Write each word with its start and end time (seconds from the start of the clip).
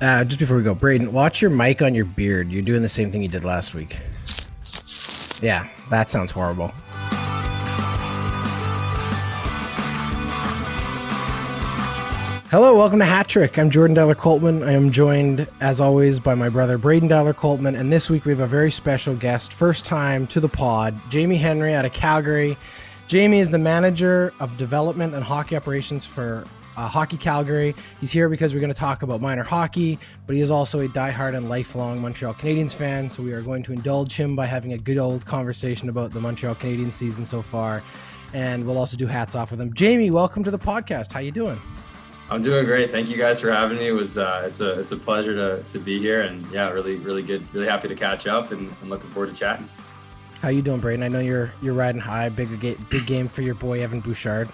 Uh, 0.00 0.22
just 0.22 0.38
before 0.38 0.56
we 0.56 0.62
go, 0.62 0.74
Braydon, 0.74 1.12
watch 1.12 1.42
your 1.42 1.50
mic 1.50 1.82
on 1.82 1.92
your 1.92 2.04
beard. 2.04 2.52
You're 2.52 2.62
doing 2.62 2.82
the 2.82 2.88
same 2.88 3.10
thing 3.10 3.20
you 3.20 3.28
did 3.28 3.44
last 3.44 3.74
week. 3.74 3.98
Yeah, 5.42 5.66
that 5.90 6.08
sounds 6.08 6.30
horrible. 6.30 6.68
Hello, 12.50 12.76
welcome 12.76 13.00
to 13.00 13.04
Hat 13.04 13.26
Trick. 13.26 13.58
I'm 13.58 13.70
Jordan 13.70 13.94
Dowler 13.94 14.14
Coltman. 14.14 14.64
I 14.64 14.72
am 14.72 14.92
joined, 14.92 15.48
as 15.60 15.80
always, 15.80 16.20
by 16.20 16.34
my 16.34 16.48
brother 16.48 16.78
Braydon 16.78 17.08
Dowler 17.08 17.34
Coltman, 17.34 17.78
and 17.78 17.92
this 17.92 18.08
week 18.08 18.24
we 18.24 18.30
have 18.30 18.40
a 18.40 18.46
very 18.46 18.70
special 18.70 19.14
guest, 19.16 19.52
first 19.52 19.84
time 19.84 20.28
to 20.28 20.38
the 20.38 20.48
pod, 20.48 20.98
Jamie 21.10 21.36
Henry 21.36 21.74
out 21.74 21.84
of 21.84 21.92
Calgary. 21.92 22.56
Jamie 23.08 23.40
is 23.40 23.50
the 23.50 23.58
manager 23.58 24.32
of 24.38 24.56
development 24.56 25.14
and 25.14 25.24
hockey 25.24 25.56
operations 25.56 26.06
for 26.06 26.44
uh, 26.78 26.86
Hockey 26.86 27.16
Calgary. 27.16 27.74
He's 28.00 28.12
here 28.12 28.28
because 28.28 28.54
we're 28.54 28.60
going 28.60 28.72
to 28.72 28.78
talk 28.78 29.02
about 29.02 29.20
minor 29.20 29.42
hockey, 29.42 29.98
but 30.26 30.36
he 30.36 30.42
is 30.42 30.50
also 30.50 30.80
a 30.80 30.88
diehard 30.88 31.36
and 31.36 31.48
lifelong 31.48 32.00
Montreal 32.00 32.34
Canadiens 32.34 32.74
fan. 32.74 33.10
So 33.10 33.22
we 33.22 33.32
are 33.32 33.42
going 33.42 33.64
to 33.64 33.72
indulge 33.72 34.14
him 34.16 34.36
by 34.36 34.46
having 34.46 34.72
a 34.74 34.78
good 34.78 34.96
old 34.96 35.26
conversation 35.26 35.88
about 35.88 36.12
the 36.12 36.20
Montreal 36.20 36.54
Canadiens 36.54 36.92
season 36.92 37.24
so 37.24 37.42
far, 37.42 37.82
and 38.32 38.64
we'll 38.64 38.78
also 38.78 38.96
do 38.96 39.08
hats 39.08 39.34
off 39.34 39.50
with 39.50 39.60
him. 39.60 39.74
Jamie, 39.74 40.10
welcome 40.10 40.44
to 40.44 40.52
the 40.52 40.58
podcast. 40.58 41.10
How 41.10 41.18
you 41.18 41.32
doing? 41.32 41.60
I'm 42.30 42.42
doing 42.42 42.64
great. 42.64 42.90
Thank 42.90 43.08
you 43.08 43.16
guys 43.16 43.40
for 43.40 43.50
having 43.50 43.78
me. 43.78 43.88
It 43.88 43.92
was 43.92 44.16
uh, 44.16 44.44
it's 44.46 44.60
a 44.60 44.78
it's 44.78 44.92
a 44.92 44.96
pleasure 44.96 45.34
to, 45.34 45.64
to 45.70 45.78
be 45.80 45.98
here, 45.98 46.22
and 46.22 46.46
yeah, 46.52 46.68
really 46.68 46.96
really 46.96 47.22
good. 47.22 47.42
Really 47.52 47.66
happy 47.66 47.88
to 47.88 47.94
catch 47.96 48.28
up, 48.28 48.52
and, 48.52 48.72
and 48.80 48.90
looking 48.90 49.10
forward 49.10 49.30
to 49.30 49.34
chatting. 49.34 49.68
How 50.42 50.50
you 50.50 50.62
doing, 50.62 50.78
Braydon? 50.78 51.02
I 51.02 51.08
know 51.08 51.18
you're 51.18 51.52
you're 51.60 51.74
riding 51.74 52.00
high. 52.00 52.28
Big 52.28 52.60
big 52.60 53.06
game 53.06 53.26
for 53.26 53.42
your 53.42 53.56
boy 53.56 53.82
Evan 53.82 54.00
Bouchard. 54.00 54.48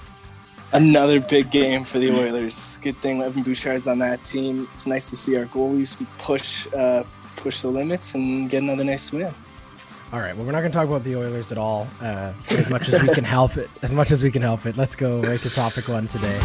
Another 0.74 1.20
big 1.20 1.52
game 1.52 1.84
for 1.84 2.00
the 2.00 2.10
Oilers. 2.10 2.78
Good 2.82 3.00
thing 3.00 3.22
Evan 3.22 3.44
Bouchard's 3.44 3.86
on 3.86 4.00
that 4.00 4.24
team. 4.24 4.68
It's 4.72 4.86
nice 4.86 5.08
to 5.10 5.16
see 5.16 5.36
our 5.36 5.46
goalies 5.46 6.04
push 6.18 6.66
uh, 6.74 7.04
push 7.36 7.62
the 7.62 7.68
limits 7.68 8.14
and 8.14 8.50
get 8.50 8.62
another 8.62 8.82
nice 8.82 9.12
win. 9.12 9.32
All 10.12 10.18
right. 10.18 10.36
Well, 10.36 10.44
we're 10.44 10.52
not 10.52 10.60
going 10.60 10.72
to 10.72 10.76
talk 10.76 10.88
about 10.88 11.04
the 11.04 11.14
Oilers 11.16 11.52
at 11.52 11.58
all, 11.58 11.86
uh, 12.00 12.32
as 12.50 12.70
much 12.70 12.88
as 12.88 13.00
we 13.02 13.08
can 13.08 13.24
help 13.24 13.56
it. 13.56 13.70
As 13.82 13.94
much 13.94 14.10
as 14.10 14.24
we 14.24 14.32
can 14.32 14.42
help 14.42 14.66
it. 14.66 14.76
Let's 14.76 14.96
go 14.96 15.20
right 15.22 15.40
to 15.42 15.50
topic 15.50 15.86
one 15.86 16.08
today. 16.08 16.38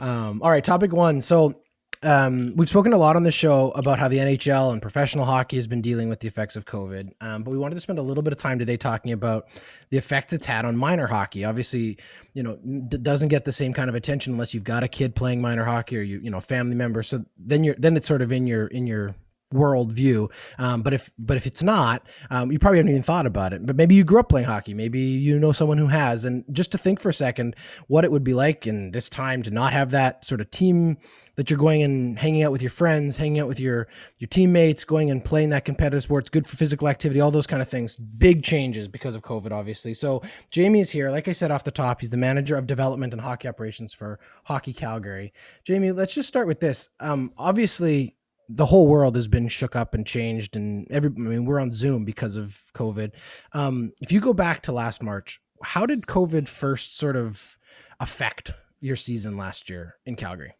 Um, 0.00 0.40
all 0.42 0.50
right, 0.50 0.64
topic 0.64 0.92
one. 0.92 1.20
So 1.20 1.54
um, 2.02 2.54
we've 2.56 2.68
spoken 2.68 2.92
a 2.92 2.96
lot 2.96 3.16
on 3.16 3.22
the 3.22 3.32
show 3.32 3.70
about 3.72 3.98
how 3.98 4.08
the 4.08 4.18
NHL 4.18 4.72
and 4.72 4.80
professional 4.80 5.24
hockey 5.24 5.56
has 5.56 5.66
been 5.66 5.80
dealing 5.80 6.08
with 6.08 6.20
the 6.20 6.28
effects 6.28 6.54
of 6.54 6.64
COVID, 6.64 7.10
um, 7.20 7.42
but 7.42 7.50
we 7.50 7.58
wanted 7.58 7.74
to 7.74 7.80
spend 7.80 7.98
a 7.98 8.02
little 8.02 8.22
bit 8.22 8.32
of 8.32 8.38
time 8.38 8.58
today 8.58 8.76
talking 8.76 9.12
about 9.12 9.48
the 9.90 9.98
effects 9.98 10.32
it's 10.32 10.46
had 10.46 10.64
on 10.64 10.76
minor 10.76 11.06
hockey. 11.06 11.44
Obviously, 11.44 11.98
you 12.34 12.42
know, 12.42 12.56
d- 12.88 12.98
doesn't 12.98 13.28
get 13.28 13.44
the 13.44 13.52
same 13.52 13.72
kind 13.72 13.88
of 13.88 13.96
attention 13.96 14.32
unless 14.32 14.54
you've 14.54 14.64
got 14.64 14.82
a 14.82 14.88
kid 14.88 15.14
playing 15.14 15.40
minor 15.40 15.64
hockey 15.64 15.98
or 15.98 16.02
you, 16.02 16.20
you 16.20 16.30
know, 16.30 16.40
family 16.40 16.74
member. 16.74 17.02
So 17.02 17.24
then 17.36 17.64
you're 17.64 17.74
then 17.78 17.96
it's 17.96 18.06
sort 18.06 18.22
of 18.22 18.30
in 18.30 18.46
your 18.46 18.68
in 18.68 18.86
your 18.86 19.14
world 19.52 19.92
view. 19.92 20.30
Um, 20.58 20.82
but 20.82 20.94
if 20.94 21.10
but 21.18 21.36
if 21.36 21.46
it's 21.46 21.62
not, 21.62 22.06
um, 22.30 22.52
you 22.52 22.58
probably 22.58 22.78
haven't 22.78 22.90
even 22.90 23.02
thought 23.02 23.26
about 23.26 23.52
it. 23.52 23.64
But 23.64 23.76
maybe 23.76 23.94
you 23.94 24.04
grew 24.04 24.20
up 24.20 24.28
playing 24.28 24.46
hockey. 24.46 24.74
Maybe 24.74 25.00
you 25.00 25.38
know 25.38 25.52
someone 25.52 25.78
who 25.78 25.86
has. 25.86 26.24
And 26.24 26.44
just 26.52 26.72
to 26.72 26.78
think 26.78 27.00
for 27.00 27.08
a 27.08 27.14
second 27.14 27.56
what 27.86 28.04
it 28.04 28.12
would 28.12 28.24
be 28.24 28.34
like 28.34 28.66
in 28.66 28.90
this 28.90 29.08
time 29.08 29.42
to 29.42 29.50
not 29.50 29.72
have 29.72 29.90
that 29.90 30.24
sort 30.24 30.40
of 30.40 30.50
team 30.50 30.98
that 31.36 31.50
you're 31.50 31.58
going 31.58 31.82
and 31.82 32.18
hanging 32.18 32.42
out 32.42 32.52
with 32.52 32.62
your 32.62 32.70
friends, 32.70 33.16
hanging 33.16 33.40
out 33.40 33.48
with 33.48 33.60
your 33.60 33.88
your 34.18 34.28
teammates, 34.28 34.84
going 34.84 35.10
and 35.10 35.24
playing 35.24 35.50
that 35.50 35.64
competitive 35.64 36.02
sport. 36.02 36.24
It's 36.24 36.30
good 36.30 36.46
for 36.46 36.56
physical 36.56 36.88
activity, 36.88 37.20
all 37.20 37.30
those 37.30 37.46
kind 37.46 37.62
of 37.62 37.68
things. 37.68 37.96
Big 37.96 38.42
changes 38.42 38.88
because 38.88 39.14
of 39.14 39.22
COVID, 39.22 39.52
obviously. 39.52 39.94
So 39.94 40.22
Jamie 40.50 40.80
is 40.80 40.90
here. 40.90 41.10
Like 41.10 41.28
I 41.28 41.32
said 41.32 41.50
off 41.50 41.64
the 41.64 41.70
top, 41.70 42.00
he's 42.00 42.10
the 42.10 42.16
manager 42.16 42.56
of 42.56 42.66
development 42.66 43.12
and 43.12 43.22
hockey 43.22 43.48
operations 43.48 43.94
for 43.94 44.18
Hockey 44.44 44.72
Calgary. 44.72 45.32
Jamie, 45.64 45.92
let's 45.92 46.14
just 46.14 46.28
start 46.28 46.46
with 46.46 46.60
this. 46.60 46.88
Um, 47.00 47.32
obviously 47.38 48.16
the 48.48 48.64
whole 48.64 48.86
world 48.86 49.14
has 49.14 49.28
been 49.28 49.48
shook 49.48 49.76
up 49.76 49.94
and 49.94 50.06
changed 50.06 50.56
and 50.56 50.86
every 50.90 51.10
i 51.10 51.20
mean 51.20 51.44
we're 51.44 51.60
on 51.60 51.72
zoom 51.72 52.04
because 52.04 52.36
of 52.36 52.60
covid. 52.74 53.12
Um, 53.52 53.92
if 54.00 54.10
you 54.10 54.20
go 54.20 54.32
back 54.32 54.62
to 54.62 54.72
last 54.72 55.02
march 55.02 55.40
how 55.62 55.86
did 55.86 56.00
covid 56.02 56.48
first 56.48 56.98
sort 56.98 57.16
of 57.16 57.58
affect 58.00 58.54
your 58.80 58.96
season 58.96 59.36
last 59.36 59.68
year 59.68 59.96
in 60.06 60.16
calgary? 60.16 60.54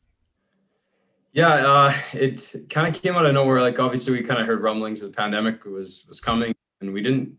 Yeah 1.33 1.49
uh, 1.49 1.93
it 2.13 2.55
kind 2.69 2.89
of 2.89 3.01
came 3.01 3.15
out 3.15 3.27
of 3.27 3.33
nowhere. 3.35 3.61
Like 3.61 3.79
obviously 3.79 4.13
we 4.13 4.23
kind 4.23 4.41
of 4.41 4.47
heard 4.47 4.61
rumblings 4.61 5.03
of 5.03 5.13
the 5.13 5.17
pandemic 5.17 5.65
was 5.65 6.05
was 6.09 6.21
coming 6.21 6.55
and 6.81 6.93
we 6.93 7.03
didn't 7.03 7.33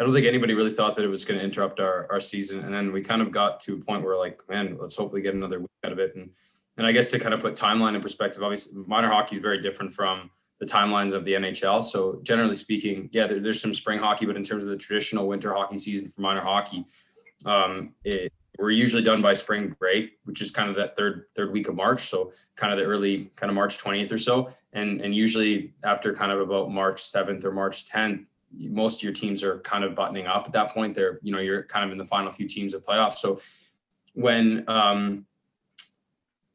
i 0.00 0.04
don't 0.04 0.12
think 0.12 0.26
anybody 0.26 0.54
really 0.54 0.72
thought 0.72 0.96
that 0.96 1.04
it 1.04 1.08
was 1.08 1.24
going 1.24 1.38
to 1.38 1.44
interrupt 1.44 1.80
our, 1.80 2.08
our 2.10 2.20
season. 2.20 2.64
And 2.64 2.74
then 2.74 2.92
we 2.92 3.00
kind 3.00 3.22
of 3.22 3.30
got 3.30 3.60
to 3.60 3.74
a 3.74 3.78
point 3.78 4.02
where 4.04 4.18
like 4.18 4.42
man 4.48 4.76
let's 4.78 4.96
hopefully 4.96 5.22
get 5.22 5.34
another 5.34 5.60
week 5.60 5.70
out 5.84 5.92
of 5.92 5.98
it. 5.98 6.14
And 6.16 6.30
and 6.76 6.86
I 6.86 6.92
guess 6.92 7.10
to 7.10 7.18
kind 7.18 7.34
of 7.34 7.40
put 7.40 7.54
timeline 7.54 7.94
in 7.94 8.00
perspective, 8.00 8.42
obviously 8.42 8.82
minor 8.86 9.08
hockey 9.08 9.36
is 9.36 9.42
very 9.42 9.60
different 9.60 9.92
from 9.92 10.30
the 10.60 10.66
timelines 10.66 11.12
of 11.12 11.24
the 11.24 11.34
NHL. 11.34 11.84
So 11.84 12.20
generally 12.22 12.56
speaking, 12.56 13.08
yeah, 13.12 13.26
there, 13.26 13.40
there's 13.40 13.60
some 13.60 13.74
spring 13.74 13.98
hockey, 13.98 14.26
but 14.26 14.36
in 14.36 14.44
terms 14.44 14.64
of 14.64 14.70
the 14.70 14.76
traditional 14.76 15.26
winter 15.26 15.52
hockey 15.52 15.76
season 15.76 16.08
for 16.08 16.20
minor 16.20 16.40
hockey, 16.40 16.84
um, 17.44 17.94
it, 18.04 18.32
we're 18.58 18.70
usually 18.70 19.02
done 19.02 19.20
by 19.20 19.34
spring 19.34 19.74
break, 19.78 20.18
which 20.24 20.40
is 20.40 20.50
kind 20.50 20.68
of 20.68 20.76
that 20.76 20.96
third 20.96 21.26
third 21.34 21.52
week 21.52 21.68
of 21.68 21.74
March. 21.74 22.02
So 22.02 22.32
kind 22.56 22.72
of 22.72 22.78
the 22.78 22.84
early 22.84 23.32
kind 23.36 23.50
of 23.50 23.54
March 23.54 23.78
20th 23.78 24.12
or 24.12 24.18
so, 24.18 24.48
and 24.72 25.00
and 25.00 25.14
usually 25.14 25.74
after 25.82 26.14
kind 26.14 26.30
of 26.30 26.40
about 26.40 26.70
March 26.70 27.02
7th 27.02 27.44
or 27.44 27.50
March 27.50 27.90
10th, 27.90 28.26
most 28.52 29.00
of 29.00 29.02
your 29.02 29.12
teams 29.12 29.42
are 29.42 29.58
kind 29.60 29.82
of 29.82 29.96
buttoning 29.96 30.26
up 30.26 30.46
at 30.46 30.52
that 30.52 30.70
point. 30.70 30.94
They're 30.94 31.18
you 31.22 31.32
know 31.32 31.40
you're 31.40 31.64
kind 31.64 31.84
of 31.84 31.90
in 31.90 31.98
the 31.98 32.04
final 32.04 32.30
few 32.30 32.46
teams 32.46 32.74
of 32.74 32.82
playoffs. 32.82 33.16
So 33.16 33.40
when 34.14 34.64
um, 34.68 35.26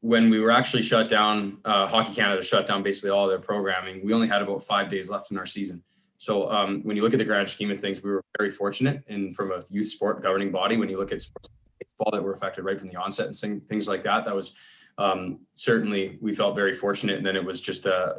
when 0.00 0.30
we 0.30 0.40
were 0.40 0.50
actually 0.50 0.82
shut 0.82 1.08
down, 1.08 1.58
uh, 1.64 1.86
Hockey 1.86 2.14
Canada 2.14 2.42
shut 2.42 2.66
down 2.66 2.82
basically 2.82 3.10
all 3.10 3.28
their 3.28 3.38
programming. 3.38 4.04
We 4.04 4.14
only 4.14 4.28
had 4.28 4.42
about 4.42 4.62
five 4.62 4.88
days 4.88 5.10
left 5.10 5.30
in 5.30 5.38
our 5.38 5.46
season. 5.46 5.82
So 6.16 6.50
um, 6.50 6.82
when 6.82 6.96
you 6.96 7.02
look 7.02 7.12
at 7.12 7.18
the 7.18 7.24
grand 7.24 7.48
scheme 7.48 7.70
of 7.70 7.78
things, 7.78 8.02
we 8.02 8.10
were 8.10 8.22
very 8.38 8.50
fortunate. 8.50 9.02
And 9.08 9.34
from 9.34 9.52
a 9.52 9.60
youth 9.70 9.88
sport 9.88 10.22
governing 10.22 10.50
body, 10.50 10.76
when 10.76 10.88
you 10.88 10.98
look 10.98 11.12
at 11.12 11.22
sports 11.22 11.48
baseball 11.78 12.10
that 12.12 12.22
were 12.22 12.32
affected 12.32 12.64
right 12.64 12.78
from 12.78 12.88
the 12.88 12.96
onset 12.96 13.26
and 13.26 13.66
things 13.66 13.88
like 13.88 14.02
that, 14.02 14.24
that 14.24 14.34
was 14.34 14.54
um, 14.98 15.40
certainly 15.52 16.18
we 16.20 16.34
felt 16.34 16.54
very 16.54 16.74
fortunate. 16.74 17.16
And 17.16 17.24
then 17.24 17.36
it 17.36 17.44
was 17.44 17.60
just 17.60 17.86
uh, 17.86 18.14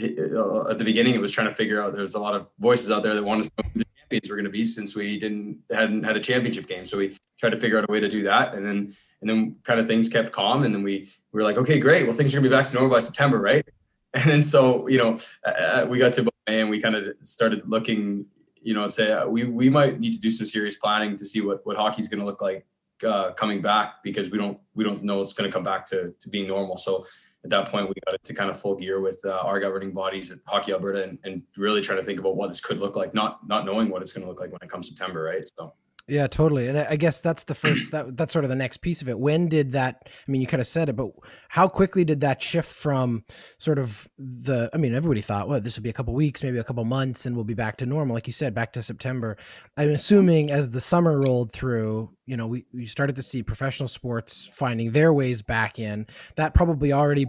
uh, 0.00 0.70
at 0.70 0.78
the 0.78 0.84
beginning, 0.84 1.14
it 1.14 1.20
was 1.20 1.32
trying 1.32 1.48
to 1.48 1.54
figure 1.54 1.82
out. 1.82 1.92
There's 1.92 2.14
a 2.14 2.20
lot 2.20 2.34
of 2.34 2.48
voices 2.58 2.90
out 2.90 3.02
there 3.02 3.14
that 3.14 3.24
wanted 3.24 3.50
to 3.56 3.84
champions 4.10 4.30
were 4.30 4.36
going 4.36 4.44
to 4.44 4.50
be 4.50 4.64
since 4.64 4.96
we 4.96 5.18
didn't 5.18 5.58
hadn't 5.70 6.04
had 6.04 6.16
a 6.16 6.20
championship 6.20 6.66
game. 6.66 6.84
So 6.84 6.98
we 6.98 7.16
tried 7.38 7.50
to 7.50 7.56
figure 7.56 7.78
out 7.78 7.88
a 7.88 7.92
way 7.92 8.00
to 8.00 8.08
do 8.08 8.22
that, 8.24 8.54
and 8.54 8.66
then 8.66 8.92
and 9.20 9.30
then 9.30 9.56
kind 9.62 9.78
of 9.78 9.86
things 9.86 10.08
kept 10.08 10.32
calm, 10.32 10.64
and 10.64 10.74
then 10.74 10.82
we 10.82 11.08
we 11.32 11.38
were 11.38 11.44
like, 11.44 11.58
okay, 11.58 11.78
great. 11.78 12.06
Well, 12.06 12.16
things 12.16 12.34
are 12.34 12.38
gonna 12.38 12.48
be 12.48 12.54
back 12.54 12.66
to 12.66 12.74
normal 12.74 12.90
by 12.90 13.00
September, 13.00 13.40
right? 13.40 13.64
And 14.12 14.24
then 14.24 14.42
so 14.42 14.88
you 14.88 14.98
know 14.98 15.18
uh, 15.46 15.50
uh 15.50 15.86
we 15.88 15.98
got 16.00 16.12
to 16.14 16.24
May 16.48 16.60
and 16.62 16.68
we 16.68 16.80
kind 16.80 16.96
of 16.96 17.14
started 17.22 17.62
looking, 17.68 18.26
you 18.60 18.74
know, 18.74 18.82
and 18.82 18.92
say 18.92 19.12
uh, 19.12 19.28
we 19.28 19.44
we 19.44 19.70
might 19.70 20.00
need 20.00 20.14
to 20.14 20.20
do 20.20 20.32
some 20.32 20.46
serious 20.48 20.74
planning 20.74 21.16
to 21.16 21.24
see 21.24 21.40
what 21.40 21.64
what 21.64 21.76
hockey's 21.76 22.08
going 22.08 22.18
to 22.18 22.26
look 22.26 22.42
like 22.42 22.66
uh, 23.06 23.30
coming 23.34 23.62
back 23.62 24.02
because 24.02 24.28
we 24.28 24.36
don't 24.36 24.58
we 24.74 24.82
don't 24.82 25.04
know 25.04 25.20
it's 25.20 25.32
going 25.32 25.48
to 25.48 25.54
come 25.54 25.62
back 25.62 25.86
to 25.86 26.12
to 26.18 26.28
being 26.28 26.48
normal. 26.48 26.76
So 26.76 27.06
at 27.42 27.50
that 27.50 27.68
point, 27.68 27.88
we 27.88 27.94
got 28.04 28.14
into 28.14 28.34
kind 28.34 28.50
of 28.50 28.60
full 28.60 28.74
gear 28.76 29.00
with 29.00 29.20
uh, 29.24 29.38
our 29.44 29.58
governing 29.58 29.92
bodies 29.92 30.30
at 30.30 30.38
Hockey 30.46 30.72
Alberta 30.72 31.04
and, 31.04 31.18
and 31.24 31.42
really 31.56 31.80
trying 31.80 31.98
to 31.98 32.04
think 32.04 32.20
about 32.20 32.36
what 32.36 32.48
this 32.48 32.60
could 32.60 32.78
look 32.78 32.96
like, 32.96 33.14
not 33.14 33.46
not 33.46 33.64
knowing 33.64 33.88
what 33.88 34.02
it's 34.02 34.12
going 34.12 34.22
to 34.22 34.28
look 34.28 34.40
like 34.40 34.50
when 34.52 34.60
it 34.62 34.68
comes 34.68 34.88
September, 34.88 35.22
right? 35.22 35.48
So. 35.56 35.72
Yeah, 36.10 36.26
totally. 36.26 36.66
And 36.66 36.76
I 36.76 36.96
guess 36.96 37.20
that's 37.20 37.44
the 37.44 37.54
first 37.54 37.92
that 37.92 38.16
that's 38.16 38.32
sort 38.32 38.44
of 38.44 38.48
the 38.48 38.56
next 38.56 38.78
piece 38.78 39.00
of 39.00 39.08
it. 39.08 39.16
When 39.16 39.48
did 39.48 39.70
that 39.72 40.08
I 40.08 40.30
mean 40.30 40.40
you 40.40 40.46
kind 40.48 40.60
of 40.60 40.66
said 40.66 40.88
it, 40.88 40.96
but 40.96 41.12
how 41.48 41.68
quickly 41.68 42.04
did 42.04 42.20
that 42.22 42.42
shift 42.42 42.68
from 42.68 43.24
sort 43.58 43.78
of 43.78 44.08
the 44.18 44.68
I 44.74 44.76
mean 44.76 44.92
everybody 44.92 45.20
thought, 45.20 45.48
well, 45.48 45.60
this 45.60 45.76
will 45.76 45.84
be 45.84 45.88
a 45.90 45.92
couple 45.92 46.12
weeks, 46.12 46.42
maybe 46.42 46.58
a 46.58 46.64
couple 46.64 46.84
months 46.84 47.26
and 47.26 47.36
we'll 47.36 47.44
be 47.44 47.54
back 47.54 47.76
to 47.76 47.86
normal 47.86 48.14
like 48.14 48.26
you 48.26 48.32
said, 48.32 48.54
back 48.54 48.72
to 48.72 48.82
September. 48.82 49.36
I'm 49.76 49.90
assuming 49.90 50.50
as 50.50 50.68
the 50.68 50.80
summer 50.80 51.20
rolled 51.20 51.52
through, 51.52 52.10
you 52.26 52.36
know, 52.36 52.48
we, 52.48 52.66
we 52.74 52.86
started 52.86 53.14
to 53.14 53.22
see 53.22 53.40
professional 53.44 53.88
sports 53.88 54.52
finding 54.52 54.90
their 54.90 55.12
ways 55.12 55.42
back 55.42 55.78
in. 55.78 56.08
That 56.34 56.54
probably 56.54 56.92
already 56.92 57.26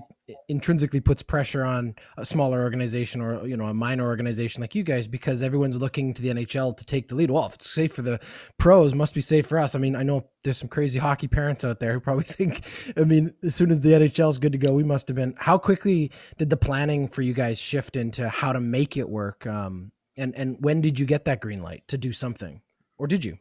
intrinsically 0.50 1.00
puts 1.00 1.22
pressure 1.22 1.64
on 1.64 1.96
a 2.18 2.26
smaller 2.26 2.62
organization 2.62 3.22
or 3.22 3.46
you 3.48 3.58
know 3.58 3.66
a 3.66 3.74
minor 3.74 4.06
organization 4.06 4.62
like 4.62 4.76
you 4.76 4.84
guys 4.84 5.08
because 5.08 5.42
everyone's 5.42 5.78
looking 5.78 6.14
to 6.14 6.22
the 6.22 6.30
NHL 6.30 6.76
to 6.78 6.86
take 6.86 7.08
the 7.08 7.16
lead. 7.16 7.32
Well, 7.32 7.46
if 7.46 7.56
it's 7.56 7.70
safe 7.70 7.94
for 7.94 8.02
the 8.02 8.20
pros, 8.58 8.94
must 8.94 9.14
be 9.14 9.22
safe 9.22 9.48
for 9.48 9.58
us. 9.58 9.76
I 9.76 9.80
mean, 9.80 9.96
I 9.96 10.04
know 10.04 10.28
there's 10.44 10.58
some 10.58 10.70
crazy 10.70 11.00
hockey 11.00 11.28
parents 11.28 11.64
out 11.64 11.80
there 11.80 11.94
who 11.94 12.00
probably 12.00 12.24
think, 12.26 12.62
I 12.98 13.02
mean, 13.02 13.34
as 13.44 13.56
soon 13.56 13.72
as 13.72 13.80
the 13.80 13.92
NHL 13.92 14.30
is 14.30 14.38
good 14.38 14.52
to 14.52 14.58
go, 14.58 14.74
we 14.74 14.84
must 14.84 15.08
have 15.08 15.16
been. 15.16 15.34
How 15.38 15.58
quickly 15.58 16.12
did 16.38 16.50
the 16.50 16.58
planning 16.58 17.08
for 17.08 17.22
you 17.22 17.34
guys 17.34 17.60
shift 17.60 17.96
into 17.96 18.28
how 18.30 18.54
to 18.54 18.60
make 18.60 18.98
it 18.98 19.10
work? 19.10 19.46
Um, 19.48 19.92
and 20.18 20.36
and 20.36 20.58
when 20.60 20.82
did 20.82 21.00
you 21.00 21.06
get 21.06 21.26
that 21.26 21.42
green 21.42 21.62
light 21.62 21.88
to 21.88 21.98
do 21.98 22.12
something, 22.12 22.62
or 22.98 23.08
did 23.08 23.24
you? 23.24 23.38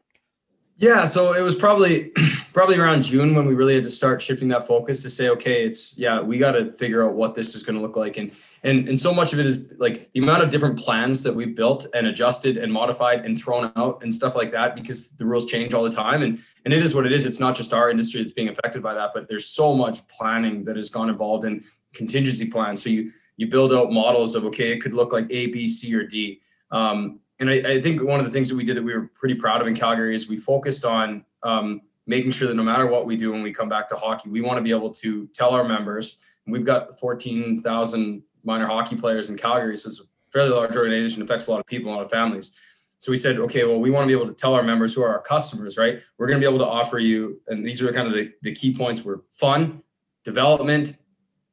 Yeah, 0.80 1.04
so 1.04 1.34
it 1.34 1.42
was 1.42 1.54
probably 1.54 2.10
probably 2.54 2.78
around 2.78 3.02
June 3.02 3.34
when 3.34 3.44
we 3.44 3.52
really 3.52 3.74
had 3.74 3.84
to 3.84 3.90
start 3.90 4.22
shifting 4.22 4.48
that 4.48 4.66
focus 4.66 5.02
to 5.02 5.10
say, 5.10 5.28
okay, 5.28 5.66
it's 5.66 5.96
yeah, 5.98 6.22
we 6.22 6.38
got 6.38 6.52
to 6.52 6.72
figure 6.72 7.04
out 7.04 7.12
what 7.12 7.34
this 7.34 7.54
is 7.54 7.62
going 7.62 7.76
to 7.76 7.82
look 7.82 7.96
like, 7.96 8.16
and 8.16 8.32
and 8.62 8.88
and 8.88 8.98
so 8.98 9.12
much 9.12 9.34
of 9.34 9.38
it 9.38 9.44
is 9.44 9.60
like 9.76 10.10
the 10.12 10.20
amount 10.20 10.42
of 10.42 10.48
different 10.48 10.78
plans 10.78 11.22
that 11.22 11.34
we've 11.34 11.54
built 11.54 11.86
and 11.92 12.06
adjusted 12.06 12.56
and 12.56 12.72
modified 12.72 13.26
and 13.26 13.38
thrown 13.38 13.70
out 13.76 14.02
and 14.02 14.12
stuff 14.12 14.34
like 14.34 14.50
that 14.52 14.74
because 14.74 15.10
the 15.10 15.26
rules 15.26 15.44
change 15.44 15.74
all 15.74 15.84
the 15.84 15.90
time, 15.90 16.22
and 16.22 16.38
and 16.64 16.72
it 16.72 16.82
is 16.82 16.94
what 16.94 17.04
it 17.04 17.12
is. 17.12 17.26
It's 17.26 17.40
not 17.40 17.54
just 17.54 17.74
our 17.74 17.90
industry 17.90 18.22
that's 18.22 18.32
being 18.32 18.48
affected 18.48 18.82
by 18.82 18.94
that, 18.94 19.10
but 19.12 19.28
there's 19.28 19.44
so 19.44 19.74
much 19.74 20.08
planning 20.08 20.64
that 20.64 20.76
has 20.76 20.88
gone 20.88 21.10
involved 21.10 21.44
in 21.44 21.62
contingency 21.92 22.46
plans. 22.46 22.82
So 22.82 22.88
you 22.88 23.12
you 23.36 23.48
build 23.48 23.74
out 23.74 23.92
models 23.92 24.34
of 24.34 24.46
okay, 24.46 24.72
it 24.72 24.80
could 24.80 24.94
look 24.94 25.12
like 25.12 25.26
A, 25.28 25.48
B, 25.48 25.68
C, 25.68 25.94
or 25.94 26.04
D. 26.04 26.40
Um, 26.70 27.20
and 27.40 27.48
I, 27.48 27.54
I, 27.54 27.80
think 27.80 28.02
one 28.02 28.20
of 28.20 28.26
the 28.26 28.30
things 28.30 28.48
that 28.50 28.54
we 28.54 28.64
did 28.64 28.76
that 28.76 28.82
we 28.82 28.94
were 28.94 29.10
pretty 29.14 29.34
proud 29.34 29.60
of 29.60 29.66
in 29.66 29.74
Calgary 29.74 30.14
is 30.14 30.28
we 30.28 30.36
focused 30.36 30.84
on 30.84 31.24
um, 31.42 31.80
making 32.06 32.30
sure 32.32 32.46
that 32.46 32.54
no 32.54 32.62
matter 32.62 32.86
what 32.86 33.06
we 33.06 33.16
do 33.16 33.32
when 33.32 33.42
we 33.42 33.50
come 33.50 33.68
back 33.68 33.88
to 33.88 33.96
hockey, 33.96 34.28
we 34.28 34.42
want 34.42 34.58
to 34.58 34.62
be 34.62 34.70
able 34.70 34.90
to 34.90 35.26
tell 35.28 35.50
our 35.50 35.64
members. 35.64 36.18
We've 36.46 36.64
got 36.64 36.98
14,000 36.98 38.22
minor 38.44 38.66
hockey 38.66 38.96
players 38.96 39.30
in 39.30 39.36
Calgary, 39.36 39.76
so 39.76 39.88
it's 39.88 40.00
a 40.00 40.04
fairly 40.30 40.50
large 40.50 40.76
organization, 40.76 41.22
affects 41.22 41.46
a 41.46 41.50
lot 41.50 41.60
of 41.60 41.66
people, 41.66 41.92
a 41.92 41.96
lot 41.96 42.04
of 42.04 42.10
families. 42.10 42.52
So 42.98 43.10
we 43.10 43.16
said, 43.16 43.38
okay, 43.38 43.64
well, 43.64 43.80
we 43.80 43.90
want 43.90 44.04
to 44.04 44.14
be 44.14 44.20
able 44.20 44.30
to 44.30 44.34
tell 44.36 44.54
our 44.54 44.62
members 44.62 44.92
who 44.92 45.02
are 45.02 45.08
our 45.08 45.22
customers, 45.22 45.78
right? 45.78 46.00
We're 46.18 46.26
going 46.26 46.38
to 46.38 46.46
be 46.46 46.48
able 46.48 46.62
to 46.64 46.70
offer 46.70 46.98
you, 46.98 47.40
and 47.48 47.64
these 47.64 47.80
are 47.80 47.90
kind 47.92 48.06
of 48.06 48.12
the, 48.12 48.32
the 48.42 48.52
key 48.52 48.74
points 48.74 49.02
were 49.02 49.22
fun, 49.30 49.82
development, 50.24 50.98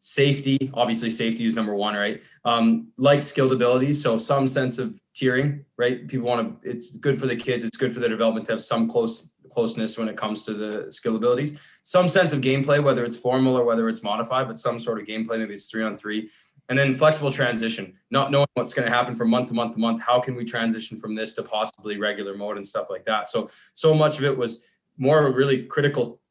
safety 0.08 0.72
obviously 0.74 1.10
safety 1.10 1.46
is 1.46 1.54
number 1.54 1.76
one 1.76 1.94
right? 1.94 2.24
Um, 2.46 2.88
like 2.98 3.22
skilled 3.22 3.52
abilities 3.52 4.02
so 4.02 4.18
some 4.18 4.48
sense 4.48 4.78
of 4.78 5.02
tiering 5.14 5.66
right? 5.78 6.08
People 6.08 6.28
want 6.28 6.62
to 6.64 6.70
it's 6.70 6.96
good 6.96 7.20
for 7.20 7.28
the 7.28 7.36
kids 7.36 7.66
it's 7.66 7.76
good 7.76 7.94
for 7.94 8.00
their 8.00 8.10
development 8.10 8.46
to 8.46 8.54
have 8.54 8.62
some 8.62 8.88
close 8.88 9.34
closeness 9.52 9.98
when 9.98 10.08
it 10.08 10.16
comes 10.16 10.44
to 10.44 10.54
the 10.54 10.90
skill 10.90 11.18
abilities. 11.18 11.60
Some 11.84 12.08
sense 12.08 12.32
of 12.32 12.40
gameplay 12.40 12.82
whether 12.82 13.04
it's 13.04 13.18
formal 13.18 13.58
or 13.58 13.66
whether 13.66 13.90
it's 13.90 14.02
modified 14.02 14.48
but 14.48 14.58
some 14.58 14.80
sort 14.80 14.98
of 14.98 15.06
gameplay 15.06 15.40
maybe 15.40 15.56
it's 15.56 15.70
three 15.70 15.84
on 15.84 15.98
three. 15.98 16.30
And 16.70 16.80
then 16.80 16.98
flexible 16.98 17.32
transition 17.32 17.94
not 18.10 18.32
knowing 18.32 18.48
what's 18.54 18.74
going 18.74 18.88
to 18.88 18.94
happen 18.94 19.14
from 19.14 19.30
month 19.30 19.50
to 19.50 19.54
month 19.56 19.74
to 19.74 19.80
month 19.80 20.02
how 20.02 20.22
can 20.22 20.36
we 20.36 20.46
transition 20.46 20.98
from 20.98 21.16
this 21.16 21.34
to 21.34 21.44
possibly 21.44 21.98
regular 21.98 22.34
mode 22.34 22.56
and 22.56 22.66
stuff 22.66 22.88
like 22.90 23.04
that? 23.04 23.30
So 23.30 23.50
so 23.74 23.94
much 23.94 24.20
of 24.20 24.24
it 24.24 24.38
was 24.38 24.64
more 24.98 25.30
really 25.34 25.64
critical 25.64 26.22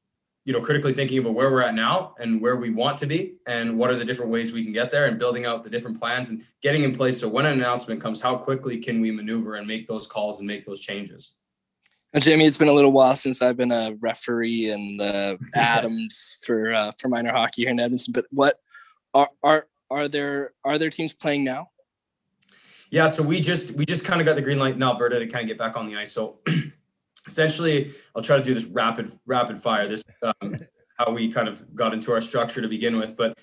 you 0.47 0.53
know 0.53 0.61
critically 0.61 0.95
thinking 0.95 1.19
about 1.19 1.35
where 1.35 1.51
we're 1.51 1.61
at 1.61 1.75
now 1.75 2.15
and 2.19 2.41
where 2.41 2.57
we 2.57 2.71
want 2.71 2.97
to 2.97 3.07
be 3.07 3.35
and 3.47 3.77
what 3.77 3.91
are 3.91 3.97
the 3.97 4.05
different 4.05 4.31
ways 4.31 4.53
we 4.53 4.63
can 4.63 4.73
get 4.73 4.91
there 4.91 5.07
and 5.07 5.19
building 5.19 5.45
out 5.45 5.63
the 5.63 5.69
different 5.69 5.99
plans 5.99 6.31
and 6.31 6.43
getting 6.63 6.85
in 6.85 6.95
place 6.95 7.21
so 7.21 7.29
when 7.29 7.45
an 7.45 7.53
announcement 7.53 8.01
comes 8.01 8.21
how 8.21 8.37
quickly 8.37 8.79
can 8.79 9.01
we 9.01 9.11
maneuver 9.11 9.57
and 9.57 9.67
make 9.67 9.87
those 9.87 10.07
calls 10.07 10.39
and 10.39 10.47
make 10.47 10.65
those 10.65 10.81
changes 10.81 11.35
and 12.15 12.23
Jamie, 12.23 12.47
it's 12.47 12.57
been 12.57 12.69
a 12.69 12.73
little 12.73 12.93
while 12.93 13.17
since 13.17 13.43
I've 13.43 13.57
been 13.57 13.73
a 13.73 13.95
referee 14.01 14.71
in 14.71 14.97
the 14.97 15.39
Adams 15.55 16.39
for 16.41 16.73
uh, 16.73 16.93
for 16.93 17.09
minor 17.09 17.33
hockey 17.33 17.63
here 17.63 17.73
in 17.73 17.81
Edmonton. 17.81 18.13
But 18.13 18.27
what 18.31 18.61
are 19.13 19.29
are 19.43 19.67
are 19.91 20.09
there 20.09 20.53
are 20.65 20.79
there 20.79 20.89
teams 20.89 21.13
playing 21.13 21.45
now? 21.45 21.71
Yeah, 22.91 23.07
so 23.07 23.23
we 23.23 23.41
just 23.41 23.73
we 23.73 23.85
just 23.85 24.05
kind 24.05 24.21
of 24.21 24.25
got 24.25 24.37
the 24.37 24.41
green 24.41 24.59
light 24.59 24.77
in 24.77 24.83
Alberta 24.83 25.19
to 25.19 25.27
kind 25.27 25.43
of 25.43 25.49
get 25.49 25.59
back 25.59 25.77
on 25.77 25.87
the 25.87 25.97
ice. 25.97 26.13
So 26.13 26.39
essentially, 27.27 27.93
I'll 28.15 28.23
try 28.23 28.37
to 28.37 28.43
do 28.43 28.55
this 28.55 28.65
rapid 28.65 29.11
rapid 29.27 29.61
fire. 29.61 29.89
This 29.89 30.05
um, 30.23 30.55
how 30.99 31.13
we 31.13 31.31
kind 31.31 31.49
of 31.49 31.75
got 31.75 31.93
into 31.93 32.13
our 32.13 32.21
structure 32.21 32.61
to 32.61 32.69
begin 32.69 32.99
with, 32.99 33.17
but. 33.17 33.39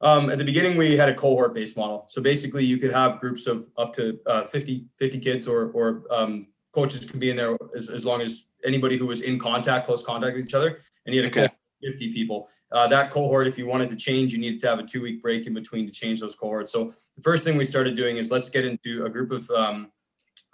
Um, 0.00 0.28
at 0.28 0.36
the 0.36 0.44
beginning, 0.44 0.76
we 0.76 0.98
had 0.98 1.08
a 1.08 1.14
cohort 1.14 1.54
based 1.54 1.78
model. 1.78 2.04
So 2.08 2.20
basically, 2.20 2.62
you 2.62 2.76
could 2.76 2.92
have 2.92 3.20
groups 3.20 3.46
of 3.46 3.66
up 3.78 3.94
to 3.94 4.18
uh, 4.26 4.42
50, 4.42 4.86
50 4.98 5.18
kids, 5.18 5.48
or, 5.48 5.70
or 5.70 6.04
um, 6.10 6.48
coaches 6.72 7.06
could 7.06 7.20
be 7.20 7.30
in 7.30 7.36
there 7.36 7.56
as, 7.74 7.88
as 7.88 8.04
long 8.04 8.20
as 8.20 8.48
anybody 8.64 8.98
who 8.98 9.06
was 9.06 9.20
in 9.22 9.38
contact, 9.38 9.86
close 9.86 10.02
contact 10.02 10.36
with 10.36 10.44
each 10.44 10.52
other. 10.52 10.78
And 11.06 11.14
you 11.14 11.22
had 11.22 11.34
a 11.34 11.44
okay. 11.44 11.54
50 11.82 12.12
people. 12.12 12.48
Uh, 12.72 12.88
that 12.88 13.10
cohort, 13.10 13.46
if 13.46 13.56
you 13.58 13.66
wanted 13.66 13.88
to 13.90 13.96
change, 13.96 14.32
you 14.32 14.38
needed 14.38 14.60
to 14.60 14.68
have 14.68 14.78
a 14.78 14.82
two 14.82 15.02
week 15.02 15.22
break 15.22 15.46
in 15.46 15.54
between 15.54 15.86
to 15.86 15.92
change 15.92 16.20
those 16.20 16.34
cohorts. 16.34 16.72
So 16.72 16.90
the 17.16 17.22
first 17.22 17.44
thing 17.44 17.56
we 17.56 17.64
started 17.64 17.96
doing 17.96 18.16
is 18.16 18.30
let's 18.30 18.48
get 18.48 18.64
into 18.64 19.04
a 19.04 19.10
group 19.10 19.30
of 19.30 19.48
um, 19.50 19.90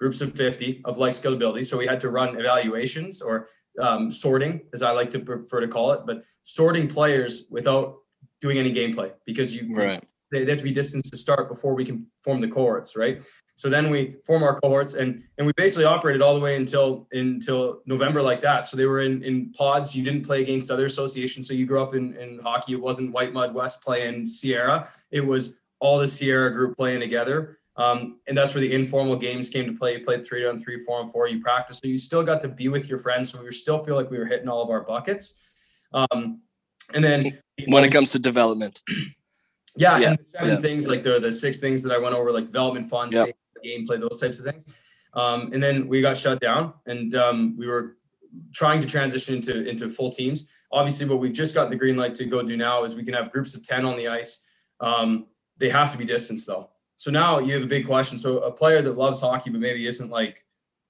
groups 0.00 0.20
of 0.20 0.35
50 0.35 0.81
of 0.85 0.99
like 0.99 1.14
skill 1.14 1.35
ability. 1.35 1.62
So 1.62 1.76
we 1.76 1.87
had 1.87 2.00
to 2.00 2.11
run 2.11 2.41
evaluations 2.41 3.20
or 3.20 3.49
um, 3.79 4.11
sorting, 4.11 4.62
as 4.73 4.82
I 4.82 4.91
like 4.93 5.11
to 5.12 5.20
prefer 5.20 5.61
to 5.61 5.69
call 5.69 5.93
it, 5.93 6.00
but 6.06 6.25
sorting 6.43 6.88
players 6.88 7.47
without 7.50 7.99
doing 8.41 8.58
any 8.58 8.73
gameplay 8.73 9.12
because 9.26 9.55
you 9.55 9.75
right. 9.75 10.02
they, 10.32 10.44
they 10.44 10.50
have 10.50 10.58
to 10.58 10.64
be 10.64 10.73
distanced 10.73 11.12
to 11.12 11.19
start 11.19 11.49
before 11.49 11.75
we 11.75 11.85
can 11.85 12.06
form 12.25 12.41
the 12.41 12.49
cohorts, 12.49 12.97
right? 12.97 13.23
So 13.56 13.69
then 13.69 13.91
we 13.91 14.17
form 14.26 14.43
our 14.43 14.58
cohorts 14.58 14.94
and 14.94 15.23
and 15.37 15.47
we 15.47 15.52
basically 15.55 15.85
operated 15.85 16.23
all 16.23 16.35
the 16.35 16.41
way 16.41 16.56
until 16.56 17.06
until 17.12 17.82
November 17.85 18.23
like 18.23 18.41
that. 18.41 18.67
So 18.67 18.76
they 18.76 18.87
were 18.87 19.00
in 19.00 19.23
in 19.23 19.53
pods. 19.53 19.94
You 19.94 20.03
didn't 20.03 20.25
play 20.25 20.41
against 20.41 20.70
other 20.70 20.87
associations. 20.87 21.46
So 21.46 21.53
you 21.53 21.67
grew 21.67 21.82
up 21.82 21.94
in 21.94 22.17
in 22.17 22.38
hockey. 22.38 22.73
It 22.73 22.81
wasn't 22.81 23.14
Whitemud 23.14 23.53
West 23.53 23.82
playing 23.82 24.25
Sierra. 24.25 24.88
It 25.11 25.20
was 25.20 25.61
all 25.79 25.99
the 25.99 26.08
Sierra 26.08 26.50
group 26.50 26.76
playing 26.76 27.00
together. 27.00 27.59
Um, 27.81 28.21
and 28.29 28.37
that's 28.37 28.53
where 28.53 28.61
the 28.61 28.71
informal 28.75 29.17
games 29.17 29.49
came 29.49 29.65
to 29.65 29.73
play. 29.73 29.97
You 29.97 30.05
played 30.05 30.23
three 30.25 30.47
on 30.47 30.59
three, 30.59 30.79
four 30.79 31.00
on 31.00 31.09
four. 31.09 31.29
You 31.29 31.41
practiced, 31.41 31.82
so 31.82 31.88
you 31.88 31.97
still 31.97 32.23
got 32.23 32.43
to 32.43 32.49
be 32.49 32.69
with 32.69 32.91
your 32.91 32.99
friends. 32.99 33.31
So 33.31 33.43
we 33.43 33.50
still 33.53 33.82
feel 33.82 33.97
like 33.97 34.11
we 34.11 34.19
were 34.19 34.27
hitting 34.27 34.49
all 34.49 34.62
of 34.62 34.69
our 34.69 34.82
buckets. 34.82 35.82
Um, 35.94 36.43
and 36.93 37.03
then 37.03 37.38
when 37.69 37.85
it 37.85 37.91
comes 37.91 38.12
to 38.12 38.19
development, 38.19 38.82
yeah, 39.79 39.97
yeah. 39.99 40.11
and 40.11 40.19
the 40.19 40.25
seven 40.25 40.49
yeah. 40.49 40.61
things 40.61 40.87
like 40.88 41.03
the 41.03 41.19
the 41.21 41.32
six 41.32 41.59
things 41.59 41.82
that 41.85 41.93
I 41.93 41.97
went 41.99 42.15
over, 42.15 42.31
like 42.31 42.44
development, 42.44 42.87
fun, 42.87 43.11
yep. 43.12 43.35
gameplay, 43.65 43.99
those 43.99 44.21
types 44.21 44.41
of 44.41 44.44
things. 44.44 44.67
Um, 45.15 45.50
and 45.55 45.62
then 45.62 45.88
we 45.88 46.03
got 46.03 46.19
shut 46.19 46.38
down, 46.38 46.75
and 46.85 47.15
um, 47.15 47.56
we 47.56 47.67
were 47.67 47.97
trying 48.53 48.82
to 48.82 48.87
transition 48.87 49.37
into 49.37 49.67
into 49.67 49.88
full 49.88 50.11
teams. 50.11 50.49
Obviously, 50.71 51.06
what 51.06 51.19
we've 51.19 51.32
just 51.32 51.55
got 51.55 51.71
the 51.71 51.77
green 51.77 51.97
light 51.97 52.15
to 52.17 52.27
go 52.27 52.43
do 52.43 52.59
now 52.59 52.85
is 52.85 52.94
we 52.94 53.05
can 53.05 53.15
have 53.15 53.32
groups 53.32 53.55
of 53.55 53.67
ten 53.67 53.87
on 53.87 53.97
the 53.97 54.06
ice. 54.06 54.44
Um, 54.81 55.29
they 55.56 55.71
have 55.71 55.91
to 55.93 55.99
be 55.99 56.05
distanced 56.05 56.47
though. 56.47 56.69
So 57.00 57.11
now 57.11 57.38
you 57.38 57.55
have 57.55 57.62
a 57.62 57.67
big 57.67 57.87
question. 57.87 58.19
So 58.19 58.41
a 58.41 58.52
player 58.52 58.82
that 58.82 58.99
loves 58.99 59.23
hockey 59.23 59.49
but 59.49 59.58
maybe 59.58 59.87
isn't 59.87 60.11
like 60.11 60.44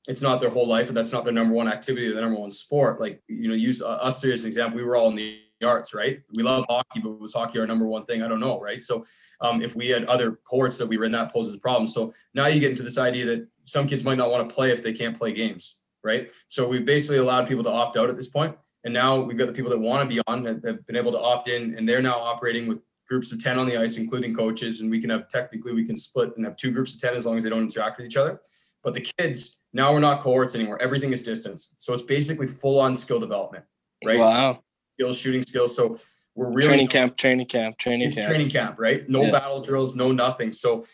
it's 0.09 0.21
not 0.21 0.41
their 0.41 0.51
whole 0.51 0.67
life 0.67 0.91
or 0.91 0.93
that's 0.93 1.13
not 1.13 1.23
their 1.23 1.33
number 1.33 1.55
one 1.55 1.69
activity 1.69 2.09
or 2.09 2.15
their 2.15 2.23
number 2.25 2.41
one 2.41 2.51
sport. 2.51 3.01
Like 3.01 3.23
you 3.29 3.47
know, 3.47 3.55
use 3.55 3.81
us 3.81 4.21
three 4.21 4.33
as 4.33 4.43
an 4.43 4.49
example. 4.49 4.77
We 4.77 4.83
were 4.83 4.97
all 4.97 5.09
in 5.11 5.15
the 5.15 5.39
arts, 5.65 5.95
right? 5.95 6.21
We 6.35 6.43
love 6.43 6.67
hockey, 6.69 6.99
but 6.99 7.21
was 7.21 7.33
hockey 7.33 7.61
our 7.61 7.67
number 7.69 7.87
one 7.87 8.07
thing? 8.07 8.25
I 8.25 8.29
don't 8.29 8.41
know, 8.41 8.59
right? 8.59 8.83
So 8.83 9.05
um, 9.41 9.63
if 9.63 9.77
we 9.77 9.87
had 9.87 10.05
other 10.07 10.41
cohorts 10.43 10.79
that 10.79 10.89
we 10.89 10.97
were 10.97 11.05
in, 11.05 11.13
that 11.13 11.33
poses 11.33 11.55
a 11.55 11.61
problem. 11.61 11.87
So 11.87 12.13
now 12.35 12.49
you 12.49 12.59
get 12.59 12.73
into 12.73 12.83
this 12.83 12.99
idea 12.99 13.25
that 13.27 13.47
some 13.63 13.87
kids 13.87 14.03
might 14.03 14.19
not 14.19 14.33
want 14.33 14.49
to 14.49 14.53
play 14.53 14.73
if 14.73 14.83
they 14.83 14.93
can't 14.93 15.17
play 15.17 15.31
games, 15.31 15.79
right? 16.03 16.29
So 16.49 16.67
we've 16.67 16.85
basically 16.85 17.19
allowed 17.19 17.47
people 17.47 17.63
to 17.63 17.71
opt 17.71 17.97
out 17.97 18.11
at 18.11 18.17
this 18.17 18.27
point, 18.27 18.57
and 18.83 18.93
now 18.93 19.21
we've 19.21 19.39
got 19.39 19.47
the 19.47 19.53
people 19.53 19.71
that 19.71 19.79
want 19.79 20.03
to 20.03 20.13
be 20.13 20.21
on 20.27 20.45
have, 20.45 20.65
have 20.65 20.85
been 20.89 20.97
able 20.97 21.13
to 21.13 21.21
opt 21.21 21.47
in, 21.47 21.77
and 21.77 21.89
they're 21.89 22.03
now 22.03 22.19
operating 22.19 22.67
with 22.67 22.81
groups 23.11 23.33
of 23.33 23.43
10 23.43 23.59
on 23.59 23.67
the 23.67 23.77
ice, 23.77 23.97
including 23.99 24.35
coaches. 24.35 24.81
And 24.81 24.91
we 24.91 25.01
can 25.01 25.11
have 25.11 25.29
technically 25.29 25.73
we 25.73 25.85
can 25.85 25.97
split 25.97 26.31
and 26.37 26.45
have 26.45 26.57
two 26.57 26.71
groups 26.71 26.95
of 26.95 27.01
10 27.01 27.15
as 27.15 27.27
long 27.27 27.37
as 27.37 27.45
they 27.45 27.51
don't 27.51 27.63
interact 27.63 27.99
with 27.99 28.07
each 28.07 28.17
other. 28.17 28.41
But 28.85 28.95
the 28.95 29.01
kids, 29.01 29.59
now 29.73 29.93
we're 29.93 30.01
not 30.01 30.21
cohorts 30.21 30.55
anymore. 30.55 30.81
Everything 30.81 31.13
is 31.13 31.23
distance. 31.23 31.75
So 31.79 31.93
it's 31.93 32.03
basically 32.03 32.47
full 32.47 32.79
on 32.79 32.95
skill 32.95 33.19
development, 33.19 33.65
right? 34.05 34.19
Wow. 34.19 34.63
Skills, 34.93 35.19
shooting 35.19 35.43
skills. 35.43 35.75
So 35.75 35.99
we're 36.37 36.51
really 36.51 36.69
training 36.69 36.89
camp, 36.89 37.17
training 37.17 37.47
camp, 37.47 37.79
training 37.79 38.09
it's 38.09 38.17
camp. 38.17 38.29
training 38.29 38.49
camp, 38.49 38.79
right? 38.79 39.09
No 39.09 39.23
yeah. 39.23 39.33
battle 39.33 39.61
drills, 39.61 39.97
no 39.97 40.13
nothing. 40.13 40.53
So 40.53 40.85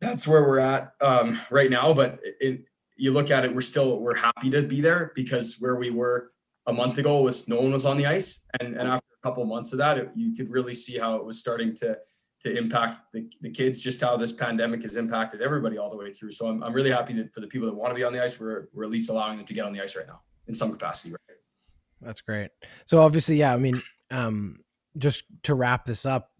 that's 0.00 0.26
where 0.26 0.42
we're 0.42 0.60
at 0.60 0.92
um, 1.00 1.40
right 1.50 1.68
now. 1.68 1.92
But 1.92 2.20
it, 2.22 2.64
you 2.96 3.12
look 3.12 3.30
at 3.30 3.44
it, 3.44 3.54
we're 3.54 3.60
still 3.60 4.00
we're 4.00 4.14
happy 4.14 4.50
to 4.50 4.62
be 4.62 4.80
there 4.80 5.12
because 5.14 5.56
where 5.58 5.76
we 5.76 5.90
were 5.90 6.30
a 6.66 6.72
month 6.72 6.98
ago 6.98 7.22
was 7.22 7.46
no 7.48 7.60
one 7.60 7.72
was 7.72 7.84
on 7.84 7.96
the 7.96 8.06
ice, 8.06 8.40
and 8.60 8.76
and 8.76 8.88
after 8.88 9.06
a 9.22 9.28
couple 9.28 9.44
months 9.44 9.72
of 9.72 9.78
that, 9.78 9.98
it, 9.98 10.10
you 10.14 10.34
could 10.34 10.50
really 10.50 10.74
see 10.74 10.98
how 10.98 11.16
it 11.16 11.24
was 11.24 11.38
starting 11.38 11.74
to 11.76 11.98
to 12.42 12.56
impact 12.56 12.98
the, 13.12 13.28
the 13.40 13.50
kids, 13.50 13.82
just 13.82 14.00
how 14.00 14.16
this 14.16 14.32
pandemic 14.32 14.82
has 14.82 14.96
impacted 14.96 15.40
everybody 15.40 15.78
all 15.78 15.90
the 15.90 15.96
way 15.96 16.12
through. 16.12 16.30
So 16.30 16.46
I'm, 16.46 16.62
I'm 16.62 16.72
really 16.72 16.90
happy 16.90 17.12
that 17.14 17.34
for 17.34 17.40
the 17.40 17.46
people 17.46 17.66
that 17.66 17.74
want 17.74 17.90
to 17.90 17.94
be 17.94 18.04
on 18.04 18.12
the 18.12 18.22
ice, 18.22 18.38
we're, 18.38 18.68
we're 18.72 18.84
at 18.84 18.90
least 18.90 19.10
allowing 19.10 19.38
them 19.38 19.46
to 19.46 19.54
get 19.54 19.64
on 19.64 19.72
the 19.72 19.80
ice 19.80 19.96
right 19.96 20.06
now 20.06 20.20
in 20.46 20.54
some 20.54 20.70
capacity. 20.70 21.12
Right? 21.12 21.38
That's 22.00 22.20
great. 22.20 22.50
So 22.86 23.00
obviously, 23.00 23.36
yeah, 23.36 23.52
I 23.52 23.56
mean, 23.56 23.82
um, 24.10 24.58
just 24.98 25.24
to 25.44 25.54
wrap 25.54 25.86
this 25.86 26.06
up, 26.06 26.30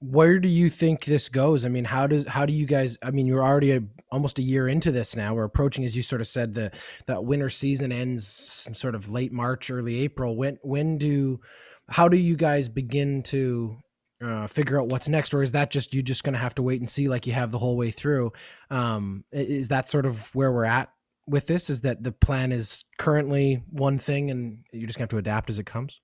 where 0.00 0.38
do 0.38 0.48
you 0.48 0.68
think 0.68 1.04
this 1.04 1.28
goes? 1.28 1.64
I 1.64 1.68
mean, 1.68 1.84
how 1.84 2.06
does 2.06 2.26
how 2.26 2.44
do 2.44 2.52
you 2.52 2.66
guys? 2.66 2.98
I 3.02 3.10
mean, 3.10 3.26
you're 3.26 3.44
already 3.44 3.72
a, 3.72 3.82
almost 4.12 4.38
a 4.38 4.42
year 4.42 4.68
into 4.68 4.90
this 4.90 5.16
now. 5.16 5.34
We're 5.34 5.44
approaching, 5.44 5.84
as 5.84 5.96
you 5.96 6.02
sort 6.02 6.20
of 6.20 6.26
said, 6.26 6.54
the 6.54 6.70
that 7.06 7.24
winter 7.24 7.48
season 7.48 7.92
ends 7.92 8.68
sort 8.74 8.94
of 8.94 9.10
late 9.10 9.32
March, 9.32 9.70
early 9.70 10.00
April. 10.00 10.36
When 10.36 10.58
when 10.62 10.98
do 10.98 11.40
how 11.88 12.08
do 12.08 12.16
you 12.16 12.36
guys 12.36 12.68
begin 12.68 13.22
to 13.24 13.76
uh, 14.22 14.46
figure 14.46 14.80
out 14.80 14.88
what's 14.88 15.08
next, 15.08 15.32
or 15.32 15.42
is 15.42 15.52
that 15.52 15.70
just 15.70 15.94
you 15.94 16.02
just 16.02 16.24
going 16.24 16.34
to 16.34 16.38
have 16.38 16.54
to 16.56 16.62
wait 16.62 16.80
and 16.80 16.90
see 16.90 17.08
like 17.08 17.26
you 17.26 17.32
have 17.32 17.50
the 17.50 17.58
whole 17.58 17.76
way 17.76 17.90
through? 17.90 18.32
Um, 18.70 19.24
is 19.32 19.68
that 19.68 19.88
sort 19.88 20.04
of 20.04 20.34
where 20.34 20.52
we're 20.52 20.64
at 20.64 20.90
with 21.26 21.46
this? 21.46 21.70
Is 21.70 21.80
that 21.82 22.02
the 22.02 22.12
plan 22.12 22.52
is 22.52 22.84
currently 22.98 23.62
one 23.70 23.98
thing, 23.98 24.30
and 24.30 24.58
you 24.72 24.86
just 24.86 24.98
have 24.98 25.08
to 25.08 25.18
adapt 25.18 25.48
as 25.48 25.58
it 25.58 25.66
comes? 25.66 26.00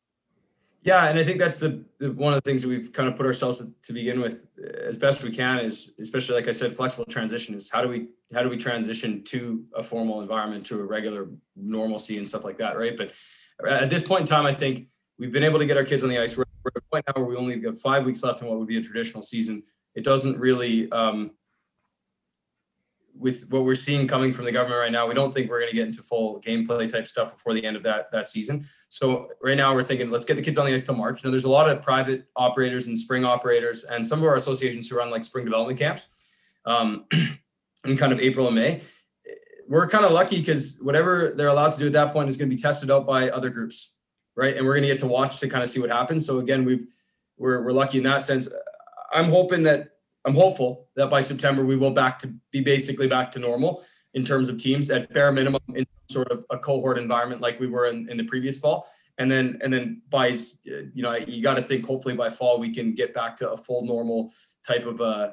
Yeah, 0.85 1.07
and 1.07 1.17
I 1.17 1.23
think 1.23 1.39
that's 1.39 1.59
the, 1.59 1.85
the 1.99 2.11
one 2.11 2.33
of 2.33 2.43
the 2.43 2.51
things 2.51 2.63
that 2.63 2.69
we've 2.69 2.93
kind 2.93 3.09
of 3.09 3.15
put 3.15 3.25
ourselves 3.25 3.65
to 3.83 3.93
begin 3.93 4.21
with 4.21 4.47
as 4.85 4.99
best 4.99 5.23
we 5.23 5.31
can 5.31 5.61
is 5.61 5.93
especially 6.01 6.35
like 6.35 6.49
I 6.49 6.53
said, 6.53 6.75
flexible 6.75 7.05
transition 7.05 7.55
is 7.55 7.71
how 7.71 7.83
do 7.83 7.89
we 7.89 8.09
how 8.35 8.43
do 8.43 8.49
we 8.49 8.57
transition 8.57 9.23
to 9.25 9.65
a 9.77 9.83
formal 9.83 10.23
environment 10.23 10.67
to 10.67 10.81
a 10.81 10.85
regular 10.85 11.29
normalcy 11.55 12.19
and 12.19 12.27
stuff 12.27 12.43
like 12.43 12.59
that, 12.59 12.77
right? 12.77 12.97
But 12.97 13.13
at 13.65 13.91
this 13.91 14.03
point 14.03 14.23
in 14.23 14.27
time, 14.27 14.45
I 14.45 14.55
think 14.55 14.89
we've 15.19 15.31
been 15.31 15.45
able 15.45 15.61
to 15.61 15.67
get 15.67 15.77
our 15.77 15.85
kids 15.85 16.03
on 16.03 16.11
the 16.11 16.19
ice. 16.19 16.37
We're, 16.37 16.45
we're 16.65 16.71
at 16.75 16.83
a 16.83 16.91
point 16.91 17.05
now 17.07 17.23
where 17.23 17.31
we 17.31 17.37
only 17.37 17.63
have 17.63 17.79
five 17.81 18.05
weeks 18.05 18.25
left 18.25 18.43
in 18.43 18.49
what 18.49 18.59
would 18.59 18.67
be 18.67 18.79
a 18.79 18.83
traditional 18.83 19.23
season. 19.23 19.63
It 19.95 20.03
doesn't 20.03 20.37
really 20.39 20.91
um, 20.91 21.31
with 23.15 23.49
what 23.51 23.65
we're 23.65 23.75
seeing 23.75 24.07
coming 24.07 24.33
from 24.33 24.45
the 24.45 24.53
government 24.53 24.81
right 24.81 24.93
now, 24.93 25.07
we 25.07 25.15
don't 25.15 25.33
think 25.33 25.51
we're 25.51 25.61
going 25.61 25.71
to 25.71 25.77
get 25.77 25.87
into 25.87 26.03
full 26.03 26.41
gameplay 26.41 26.91
type 26.91 27.07
stuff 27.07 27.33
before 27.33 27.55
the 27.55 27.65
end 27.65 27.77
of 27.77 27.83
that 27.83 28.11
that 28.11 28.29
season. 28.29 28.65
So 28.89 29.29
right 29.43 29.57
now 29.57 29.75
we're 29.75 29.83
thinking 29.83 30.11
let's 30.11 30.25
get 30.25 30.37
the 30.37 30.43
kids 30.43 30.59
on 30.59 30.67
the 30.67 30.75
ice 30.75 30.85
till 30.85 30.95
March. 30.95 31.23
Now 31.23 31.31
there's 31.31 31.45
a 31.45 31.49
lot 31.49 31.69
of 31.69 31.83
private 31.83 32.27
operators 32.37 32.87
and 32.87 32.99
spring 32.99 33.25
operators 33.25 33.85
and 33.85 34.07
some 34.07 34.21
of 34.21 34.25
our 34.25 34.37
associations 34.37 34.89
who 34.89 34.97
run 34.97 35.11
like 35.11 35.25
spring 35.25 35.45
development 35.45 35.79
camps 35.79 36.09
um, 36.65 37.05
in 37.85 37.97
kind 37.97 38.13
of 38.13 38.21
April 38.21 38.47
and 38.47 38.57
May. 38.57 38.81
We're 39.69 39.89
kind 39.89 40.05
of 40.05 40.13
lucky 40.13 40.39
because 40.39 40.79
whatever 40.83 41.33
they're 41.37 41.49
allowed 41.49 41.71
to 41.71 41.79
do 41.79 41.87
at 41.87 41.93
that 41.93 42.13
point 42.13 42.29
is 42.29 42.37
going 42.37 42.51
to 42.51 42.55
be 42.55 42.61
tested 42.61 42.91
out 42.91 43.07
by 43.07 43.31
other 43.31 43.49
groups, 43.49 43.95
right? 44.37 44.57
And 44.57 44.67
we're 44.67 44.75
going 44.75 44.83
to 44.83 44.89
get 44.89 45.01
to 45.01 45.07
watch 45.07 45.39
to 45.41 45.49
kind 45.49 45.63
of 45.63 45.71
see 45.71 45.81
what 45.81 45.91
happens. 45.91 46.27
So 46.27 46.39
again, 46.39 46.65
we've 46.65 46.87
we're 47.39 47.63
we're 47.63 47.73
lucky 47.73 47.99
in 47.99 48.05
that 48.05 48.25
sense. 48.25 48.49
I'm 49.13 49.31
hoping 49.31 49.63
that 49.65 49.92
I'm 50.25 50.35
hopeful 50.35 50.89
that 50.97 51.11
by 51.11 51.21
September 51.21 51.65
we 51.65 51.77
will 51.77 51.91
back 51.91 52.19
to 52.21 52.33
be 52.51 52.61
basically 52.61 53.09
back 53.09 53.33
to 53.33 53.39
normal 53.39 53.83
in 54.15 54.25
terms 54.25 54.49
of 54.49 54.57
teams 54.57 54.91
at 54.91 55.13
bare 55.13 55.33
minimum 55.33 55.61
in 55.75 55.87
sort 56.11 56.31
of 56.31 56.45
a 56.51 56.59
cohort 56.59 56.99
environment 56.99 57.41
like 57.41 57.59
we 57.59 57.67
were 57.67 57.87
in, 57.87 58.09
in 58.09 58.17
the 58.17 58.25
previous 58.25 58.59
fall. 58.59 58.87
And 59.19 59.31
then 59.31 59.59
and 59.63 59.73
then 59.73 60.03
by 60.09 60.29
you 60.65 61.03
know 61.03 61.15
you 61.15 61.43
got 61.43 61.55
to 61.55 61.63
think 61.63 61.85
hopefully 61.85 62.15
by 62.15 62.31
fall 62.31 62.59
we 62.59 62.73
can 62.73 62.95
get 62.95 63.13
back 63.13 63.37
to 63.39 63.51
a 63.51 63.57
full 63.57 63.85
normal 63.85 64.33
type 64.67 64.87
of 64.87 65.01
uh, 65.01 65.33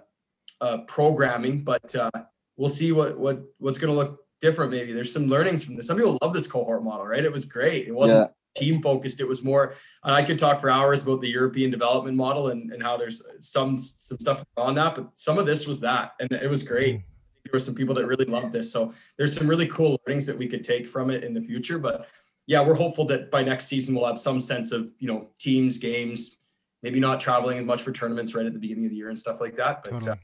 uh 0.59 0.79
programming. 0.79 1.63
But 1.63 1.95
uh, 1.95 2.11
we'll 2.57 2.69
see 2.69 2.91
what 2.91 3.17
what 3.17 3.41
what's 3.57 3.77
going 3.77 3.93
to 3.93 3.97
look 3.97 4.19
different. 4.41 4.71
Maybe 4.71 4.91
there's 4.91 5.13
some 5.13 5.27
learnings 5.27 5.63
from 5.63 5.75
this. 5.75 5.87
Some 5.87 5.97
people 5.97 6.17
love 6.21 6.33
this 6.33 6.45
cohort 6.45 6.83
model, 6.83 7.05
right? 7.05 7.23
It 7.23 7.31
was 7.31 7.45
great. 7.45 7.87
It 7.87 7.93
wasn't. 7.93 8.27
Yeah 8.27 8.33
team 8.59 8.81
focused. 8.81 9.19
It 9.21 9.27
was 9.27 9.43
more. 9.43 9.73
and 10.03 10.13
I 10.13 10.23
could 10.23 10.37
talk 10.37 10.59
for 10.59 10.69
hours 10.69 11.03
about 11.03 11.21
the 11.21 11.29
European 11.29 11.71
development 11.71 12.17
model 12.17 12.49
and, 12.49 12.71
and 12.71 12.81
how 12.81 12.97
there's 12.97 13.21
some 13.39 13.77
some 13.77 14.19
stuff 14.19 14.43
on 14.57 14.75
that, 14.75 14.95
but 14.95 15.09
some 15.15 15.37
of 15.37 15.45
this 15.45 15.67
was 15.67 15.79
that, 15.81 16.11
and 16.19 16.31
it 16.31 16.49
was 16.49 16.63
great. 16.63 16.97
Mm. 16.97 17.03
There 17.45 17.51
were 17.53 17.59
some 17.59 17.75
people 17.75 17.95
that 17.95 18.05
really 18.05 18.25
loved 18.25 18.53
this, 18.53 18.71
so 18.71 18.91
there's 19.17 19.35
some 19.35 19.47
really 19.47 19.67
cool 19.67 19.99
learnings 20.05 20.25
that 20.27 20.37
we 20.37 20.47
could 20.47 20.63
take 20.63 20.85
from 20.87 21.09
it 21.09 21.23
in 21.23 21.33
the 21.33 21.41
future. 21.41 21.79
But 21.79 22.07
yeah, 22.47 22.61
we're 22.61 22.75
hopeful 22.75 23.05
that 23.05 23.31
by 23.31 23.43
next 23.43 23.67
season 23.67 23.95
we'll 23.95 24.05
have 24.05 24.17
some 24.17 24.39
sense 24.39 24.71
of 24.71 24.91
you 24.99 25.07
know 25.07 25.27
teams, 25.39 25.77
games, 25.77 26.37
maybe 26.83 26.99
not 26.99 27.19
traveling 27.19 27.57
as 27.57 27.65
much 27.65 27.81
for 27.81 27.91
tournaments 27.91 28.35
right 28.35 28.45
at 28.45 28.53
the 28.53 28.59
beginning 28.59 28.85
of 28.85 28.91
the 28.91 28.97
year 28.97 29.09
and 29.09 29.17
stuff 29.17 29.41
like 29.41 29.55
that. 29.55 29.83
But 29.83 29.91
totally. 29.91 30.11
uh, 30.11 30.15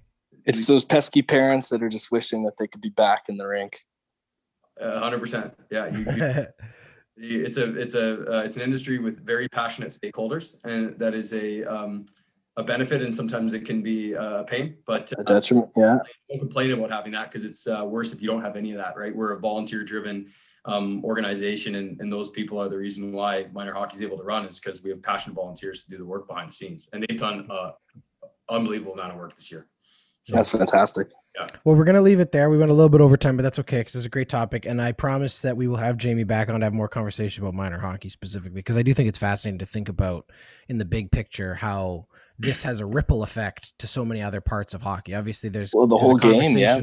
it's 0.45 0.65
those 0.67 0.85
pesky 0.85 1.21
parents 1.21 1.69
that 1.69 1.81
are 1.81 1.89
just 1.89 2.11
wishing 2.11 2.43
that 2.43 2.57
they 2.57 2.67
could 2.67 2.81
be 2.81 2.89
back 2.89 3.29
in 3.29 3.37
the 3.37 3.47
rink. 3.47 3.79
hundred 4.81 5.19
percent. 5.19 5.53
Yeah. 5.71 5.87
You, 5.87 6.05
you, 6.11 6.45
it's 7.17 7.57
a 7.57 7.73
it's 7.77 7.95
a 7.95 8.39
uh, 8.39 8.43
it's 8.43 8.57
an 8.57 8.63
industry 8.63 8.99
with 8.99 9.25
very 9.25 9.47
passionate 9.47 9.89
stakeholders, 9.89 10.57
and 10.63 10.97
that 10.99 11.13
is 11.13 11.33
a 11.33 11.63
um, 11.63 12.05
a 12.57 12.63
benefit, 12.63 13.01
and 13.01 13.13
sometimes 13.13 13.53
it 13.53 13.65
can 13.65 13.81
be 13.81 14.13
a 14.13 14.43
pain. 14.47 14.77
But 14.85 15.11
uh, 15.13 15.21
a 15.21 15.23
detriment, 15.23 15.69
yeah. 15.75 15.99
Don't 16.29 16.39
complain 16.39 16.71
about 16.71 16.89
having 16.89 17.11
that 17.11 17.29
because 17.29 17.43
it's 17.43 17.67
uh, 17.67 17.83
worse 17.85 18.13
if 18.13 18.21
you 18.21 18.27
don't 18.27 18.41
have 18.41 18.55
any 18.55 18.71
of 18.71 18.77
that, 18.77 18.95
right? 18.95 19.13
We're 19.13 19.33
a 19.33 19.39
volunteer-driven 19.39 20.27
um, 20.63 21.03
organization, 21.03 21.75
and, 21.75 21.99
and 21.99 22.11
those 22.11 22.29
people 22.29 22.61
are 22.61 22.69
the 22.69 22.77
reason 22.77 23.11
why 23.11 23.47
minor 23.51 23.73
hockey 23.73 23.95
is 23.95 24.01
able 24.01 24.17
to 24.17 24.23
run 24.23 24.45
is 24.45 24.59
because 24.59 24.81
we 24.83 24.89
have 24.89 25.03
passionate 25.03 25.35
volunteers 25.35 25.83
to 25.83 25.89
do 25.89 25.97
the 25.97 26.05
work 26.05 26.27
behind 26.27 26.49
the 26.49 26.55
scenes, 26.55 26.89
and 26.93 27.05
they've 27.07 27.19
done 27.19 27.45
an 27.49 27.71
unbelievable 28.49 28.93
amount 28.93 29.11
of 29.11 29.17
work 29.17 29.35
this 29.35 29.51
year. 29.51 29.67
So, 30.23 30.35
That's 30.35 30.49
fantastic. 30.49 31.09
Yeah. 31.37 31.47
Well, 31.63 31.75
we're 31.75 31.83
going 31.83 31.95
to 31.95 32.01
leave 32.01 32.19
it 32.19 32.31
there. 32.31 32.49
We 32.49 32.57
went 32.57 32.71
a 32.71 32.73
little 32.73 32.89
bit 32.89 33.01
over 33.01 33.17
time, 33.17 33.35
but 33.35 33.43
that's 33.43 33.59
okay 33.59 33.79
because 33.79 33.95
it's 33.95 34.05
a 34.05 34.09
great 34.09 34.29
topic. 34.29 34.65
And 34.65 34.81
I 34.81 34.93
promise 34.93 35.39
that 35.39 35.57
we 35.57 35.67
will 35.67 35.77
have 35.77 35.97
Jamie 35.97 36.23
back 36.23 36.49
on 36.49 36.61
to 36.61 36.65
have 36.65 36.73
more 36.73 36.87
conversation 36.87 37.43
about 37.43 37.53
minor 37.53 37.79
hockey 37.79 38.09
specifically 38.09 38.55
because 38.55 38.77
I 38.77 38.83
do 38.83 38.93
think 38.93 39.09
it's 39.09 39.19
fascinating 39.19 39.59
to 39.59 39.65
think 39.65 39.89
about 39.89 40.29
in 40.69 40.77
the 40.77 40.85
big 40.85 41.11
picture 41.11 41.53
how 41.53 42.07
this 42.37 42.61
has 42.63 42.79
a 42.79 42.85
ripple 42.85 43.23
effect 43.23 43.77
to 43.79 43.87
so 43.87 44.03
many 44.03 44.21
other 44.21 44.41
parts 44.41 44.73
of 44.73 44.81
hockey. 44.81 45.15
Obviously, 45.15 45.49
there's 45.49 45.73
well, 45.73 45.87
the 45.87 45.97
there's 45.97 46.07
whole 46.07 46.17
game. 46.17 46.57
Yeah, 46.57 46.79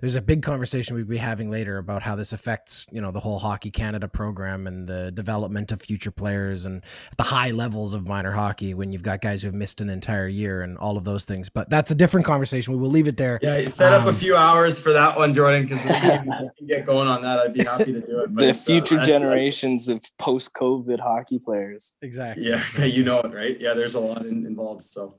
there's 0.00 0.14
a 0.14 0.22
big 0.22 0.42
conversation 0.42 0.94
we'll 0.94 1.04
be 1.04 1.16
having 1.16 1.50
later 1.50 1.78
about 1.78 2.02
how 2.02 2.14
this 2.14 2.32
affects 2.32 2.86
you 2.92 3.00
know 3.00 3.10
the 3.10 3.20
whole 3.20 3.38
Hockey 3.38 3.70
Canada 3.70 4.06
program 4.06 4.66
and 4.66 4.86
the 4.86 5.10
development 5.12 5.72
of 5.72 5.82
future 5.82 6.10
players 6.10 6.66
and 6.66 6.82
the 7.16 7.22
high 7.22 7.50
levels 7.50 7.94
of 7.94 8.06
minor 8.06 8.30
hockey 8.30 8.74
when 8.74 8.92
you've 8.92 9.02
got 9.02 9.20
guys 9.20 9.42
who 9.42 9.48
have 9.48 9.54
missed 9.54 9.80
an 9.80 9.90
entire 9.90 10.28
year 10.28 10.62
and 10.62 10.78
all 10.78 10.96
of 10.96 11.04
those 11.04 11.24
things. 11.24 11.48
But 11.48 11.68
that's 11.68 11.90
a 11.90 11.94
different 11.94 12.24
conversation. 12.26 12.72
We 12.72 12.78
will 12.78 12.90
leave 12.90 13.08
it 13.08 13.16
there. 13.16 13.40
Yeah, 13.42 13.66
set 13.66 13.92
up 13.92 14.02
um, 14.02 14.08
a 14.08 14.12
few 14.12 14.36
hours 14.36 14.80
for 14.80 14.92
that 14.92 15.16
one, 15.16 15.34
Jordan, 15.34 15.62
because 15.64 15.82
we 15.84 15.90
can 16.00 16.50
get 16.66 16.86
going 16.86 17.08
on 17.08 17.22
that. 17.22 17.40
I'd 17.40 17.54
be 17.54 17.64
happy 17.64 17.92
to 17.92 18.00
do 18.00 18.20
it. 18.20 18.34
the 18.36 18.50
uh, 18.50 18.52
future 18.52 19.00
uh, 19.00 19.04
generations 19.04 19.86
that's, 19.86 20.06
of 20.06 20.18
post-COVID 20.18 21.00
hockey 21.00 21.38
players. 21.38 21.94
Exactly. 22.02 22.48
Yeah, 22.48 22.84
you 22.84 23.02
know 23.02 23.20
it, 23.20 23.34
right? 23.34 23.58
Yeah, 23.60 23.74
there's 23.74 23.94
a 23.94 24.00
lot 24.00 24.24
in, 24.24 24.46
involved. 24.46 24.82
So, 24.92 25.14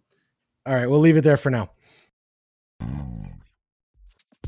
all 0.67 0.75
right, 0.75 0.87
we'll 0.87 0.99
leave 0.99 1.17
it 1.17 1.23
there 1.23 1.35
for 1.35 1.49
now. 1.49 1.71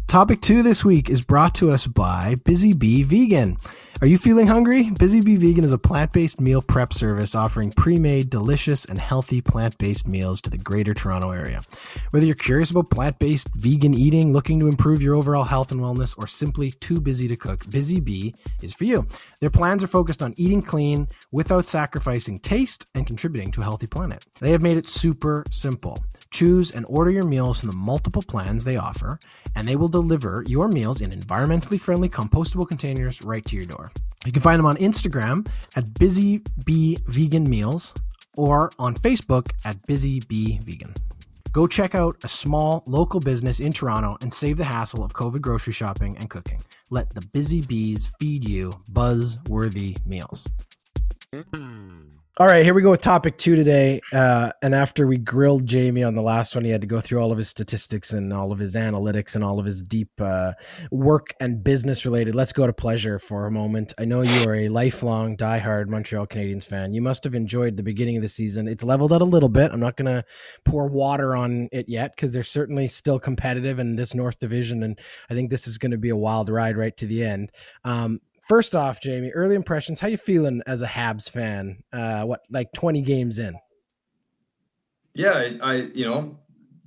Topic 0.08 0.40
two 0.40 0.62
this 0.62 0.86
week 0.86 1.10
is 1.10 1.22
brought 1.22 1.56
to 1.56 1.72
us 1.72 1.88
by 1.88 2.36
Busy 2.46 2.74
Bee 2.74 3.02
Vegan. 3.02 3.58
Are 4.02 4.08
you 4.08 4.18
feeling 4.18 4.46
hungry? 4.46 4.92
Busy 4.92 5.20
Bee 5.20 5.36
Vegan 5.36 5.64
is 5.64 5.72
a 5.72 5.80
plant 5.80 6.14
based 6.14 6.40
meal 6.40 6.62
prep 6.62 6.94
service 6.94 7.34
offering 7.34 7.72
pre 7.72 7.98
made, 7.98 8.30
delicious, 8.30 8.86
and 8.86 9.00
healthy 9.00 9.42
plant 9.42 9.78
based 9.80 10.08
meals 10.08 10.42
to 10.42 10.50
the 10.50 10.60
greater 10.60 10.94
Toronto 10.94 11.32
area. 11.32 11.62
Whether 12.12 12.28
you're 12.28 12.36
curious 12.36 12.72
about 12.72 12.92
plant 12.92 13.18
based 13.20 13.50
vegan 13.56 13.94
eating, 13.94 14.32
looking 14.32 14.60
to 14.60 14.68
improve 14.68 15.02
your 15.02 15.16
overall 15.16 15.44
health 15.44 15.72
and 15.72 15.82
wellness, 15.82 16.14
or 16.18 16.28
simply 16.28 16.72
too 16.72 17.02
busy 17.02 17.28
to 17.28 17.36
cook, 17.36 17.68
Busy 17.70 18.00
Bee 18.00 18.36
is 18.62 18.74
for 18.74 18.84
you. 18.84 19.08
Their 19.42 19.50
plans 19.50 19.84
are 19.84 19.88
focused 19.88 20.22
on 20.22 20.36
eating 20.38 20.62
clean 20.62 21.08
without 21.32 21.66
sacrificing 21.66 22.40
taste 22.40 22.86
and 22.94 23.08
contributing 23.08 23.52
to 23.54 23.62
a 23.62 23.66
healthy 23.66 23.88
planet. 23.88 24.24
They 24.40 24.52
have 24.52 24.62
made 24.62 24.78
it 24.78 24.88
super 24.88 25.44
simple. 25.52 25.98
Choose 26.32 26.72
and 26.72 26.86
order 26.88 27.12
your 27.12 27.24
meals 27.24 27.60
from 27.60 27.70
the 27.70 27.76
multiple 27.76 28.22
plans 28.22 28.64
they 28.64 28.78
offer, 28.78 29.20
and 29.56 29.68
they 29.68 29.76
will 29.76 29.88
deliver 29.88 30.44
your 30.48 30.68
meals 30.68 31.02
in 31.02 31.12
environmentally 31.12 31.80
friendly 31.80 32.10
compostable 32.10 32.68
containers 32.68 33.22
right 33.22 33.46
to 33.46 33.56
your 33.56 33.66
door. 33.66 33.92
You 34.26 34.32
can 34.32 34.42
find 34.42 34.60
them 34.60 34.66
on 34.66 34.76
Instagram 34.78 35.48
at 35.76 35.94
Busy 35.94 36.42
Bee 36.66 36.98
Vegan 37.08 37.50
Meals 37.50 37.94
or 38.36 38.72
on 38.80 38.96
Facebook 38.96 39.50
at 39.64 39.82
Busy 39.86 40.22
Bee 40.28 40.60
Vegan. 40.64 40.94
Go 41.52 41.68
check 41.68 41.96
out 41.96 42.18
a 42.26 42.28
small 42.28 42.84
local 42.86 43.22
business 43.22 43.62
in 43.62 43.72
Toronto 43.72 44.18
and 44.22 44.34
save 44.34 44.58
the 44.58 44.66
hassle 44.66 45.06
of 45.06 45.14
COVID 45.14 45.40
grocery 45.40 45.72
shopping 45.72 46.18
and 46.18 46.30
cooking. 46.30 46.60
Let 46.90 47.14
the 47.14 47.26
busy 47.32 47.62
bees 47.62 48.12
feed 48.20 48.48
you 48.48 48.74
buzz 48.90 49.38
worthy 49.48 49.96
meals. 50.06 50.46
Mm. 51.32 52.25
All 52.38 52.48
right, 52.48 52.66
here 52.66 52.74
we 52.74 52.82
go 52.82 52.92
with 52.92 53.00
topic 53.00 53.38
two 53.38 53.56
today. 53.56 54.02
Uh, 54.12 54.52
and 54.62 54.76
after 54.76 55.08
we 55.08 55.18
grilled 55.18 55.66
Jamie 55.66 56.04
on 56.04 56.16
the 56.16 56.22
last 56.22 56.54
one, 56.54 56.66
he 56.66 56.70
had 56.70 56.82
to 56.82 56.88
go 56.88 57.00
through 57.00 57.22
all 57.22 57.32
of 57.32 57.38
his 57.38 57.48
statistics 57.48 58.12
and 58.12 58.34
all 58.34 58.52
of 58.52 58.60
his 58.60 58.76
analytics 58.76 59.36
and 59.36 59.44
all 59.44 59.58
of 59.58 59.66
his 59.66 59.82
deep 59.82 60.10
uh, 60.20 60.52
work 60.92 61.34
and 61.40 61.64
business 61.64 62.06
related. 62.06 62.36
Let's 62.36 62.52
go 62.52 62.68
to 62.68 62.74
pleasure 62.74 63.20
for 63.20 63.46
a 63.46 63.52
moment. 63.52 63.94
I 63.98 64.04
know 64.04 64.22
you 64.22 64.50
are 64.50 64.56
a 64.56 64.68
lifelong, 64.68 65.38
diehard 65.38 65.88
Montreal 65.88 66.28
Canadiens 66.28 66.66
fan. 66.66 66.94
You 66.94 67.02
must 67.02 67.24
have 67.24 67.36
enjoyed 67.36 67.78
the 67.78 67.84
beginning 67.84 68.18
of 68.18 68.22
the 68.22 68.28
season. 68.28 68.68
It's 68.68 68.84
leveled 68.84 69.14
out 69.14 69.22
a 69.22 69.24
little 69.24 69.48
bit. 69.48 69.72
I'm 69.72 69.80
not 69.80 69.96
going 69.96 70.14
to 70.14 70.26
pour 70.66 70.88
water 70.88 71.38
on 71.38 71.70
it 71.72 71.88
yet 71.88 72.18
because 72.18 72.34
they're 72.34 72.44
certainly 72.44 72.90
still 72.90 73.18
competitive 73.18 73.80
in 73.80 73.96
this 73.96 74.14
North 74.14 74.40
Division. 74.40 74.84
And 74.84 75.00
I 75.30 75.36
think 75.36 75.50
this 75.50 75.70
is 75.70 75.78
going 75.78 75.92
to 75.92 75.98
be 75.98 76.10
a 76.10 76.18
wild 76.18 76.50
ride 76.50 76.76
right 76.76 76.98
to 76.98 77.06
the 77.06 77.24
end. 77.24 77.54
Um, 77.86 78.20
First 78.46 78.76
off, 78.76 79.02
Jamie, 79.02 79.32
early 79.32 79.56
impressions. 79.56 80.00
How 80.00 80.08
you 80.08 80.18
feeling 80.18 80.62
as 80.68 80.84
a 80.84 80.88
Habs 80.88 81.30
fan? 81.30 81.84
Uh, 81.92 82.26
what 82.26 82.42
like 82.52 82.72
twenty 82.74 83.02
games 83.02 83.40
in? 83.40 83.56
Yeah, 85.16 85.32
I, 85.32 85.58
I 85.62 85.74
you 85.94 86.06
know 86.06 86.38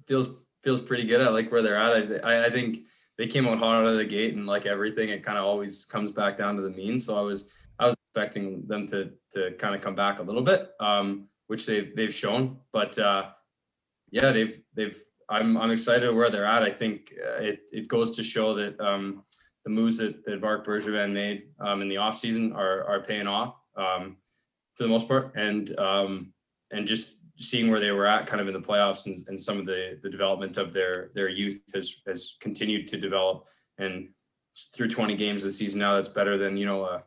feels 0.06 0.28
feels 0.62 0.80
pretty 0.80 1.04
good. 1.04 1.20
I 1.20 1.28
like 1.30 1.50
where 1.50 1.60
they're 1.62 1.76
at. 1.76 2.24
I, 2.24 2.46
I 2.46 2.50
think 2.50 2.78
they 3.16 3.26
came 3.26 3.48
out 3.48 3.58
hot 3.58 3.80
out 3.82 3.86
of 3.86 3.96
the 3.96 4.04
gate, 4.04 4.34
and 4.34 4.46
like 4.46 4.66
everything, 4.66 5.08
it 5.08 5.24
kind 5.24 5.36
of 5.36 5.44
always 5.44 5.84
comes 5.84 6.12
back 6.12 6.36
down 6.36 6.54
to 6.56 6.62
the 6.62 6.70
mean. 6.70 7.00
So 7.00 7.18
I 7.18 7.22
was 7.22 7.50
I 7.80 7.86
was 7.86 7.96
expecting 8.08 8.64
them 8.68 8.86
to 8.88 9.10
to 9.32 9.52
kind 9.58 9.74
of 9.74 9.80
come 9.80 9.96
back 9.96 10.20
a 10.20 10.22
little 10.22 10.42
bit, 10.42 10.70
um, 10.78 11.26
which 11.48 11.66
they 11.66 11.90
they've 11.96 12.14
shown. 12.14 12.58
But 12.70 12.96
uh, 13.00 13.30
yeah, 14.12 14.30
they've 14.30 14.60
they've 14.74 14.96
I'm 15.28 15.56
I'm 15.56 15.72
excited 15.72 16.14
where 16.14 16.30
they're 16.30 16.46
at. 16.46 16.62
I 16.62 16.70
think 16.70 17.14
uh, 17.20 17.42
it 17.42 17.68
it 17.72 17.88
goes 17.88 18.12
to 18.12 18.22
show 18.22 18.54
that 18.54 18.80
um, 18.80 19.24
the 19.68 19.74
moves 19.74 19.98
that, 19.98 20.24
that 20.24 20.40
Marc 20.40 20.66
Bergevin 20.66 21.12
made 21.12 21.48
um, 21.60 21.82
in 21.82 21.88
the 21.90 21.96
offseason 21.96 22.54
are 22.54 22.84
are 22.84 23.02
paying 23.02 23.26
off 23.26 23.54
um, 23.76 24.16
for 24.74 24.84
the 24.84 24.88
most 24.88 25.06
part, 25.06 25.34
and 25.36 25.78
um, 25.78 26.32
and 26.70 26.86
just 26.86 27.18
seeing 27.36 27.70
where 27.70 27.78
they 27.78 27.90
were 27.90 28.06
at 28.06 28.26
kind 28.26 28.40
of 28.40 28.48
in 28.48 28.54
the 28.54 28.66
playoffs 28.66 29.04
and, 29.04 29.16
and 29.28 29.38
some 29.38 29.58
of 29.58 29.66
the 29.66 29.98
the 30.02 30.08
development 30.08 30.56
of 30.56 30.72
their 30.72 31.10
their 31.14 31.28
youth 31.28 31.60
has 31.74 31.96
has 32.06 32.36
continued 32.40 32.88
to 32.88 32.96
develop 32.96 33.46
and 33.76 34.08
through 34.74 34.88
20 34.88 35.14
games 35.14 35.44
this 35.44 35.56
season 35.56 35.78
now 35.78 35.94
that's 35.94 36.08
better 36.08 36.36
than 36.36 36.56
you 36.56 36.66
know 36.66 36.82
a 36.82 37.04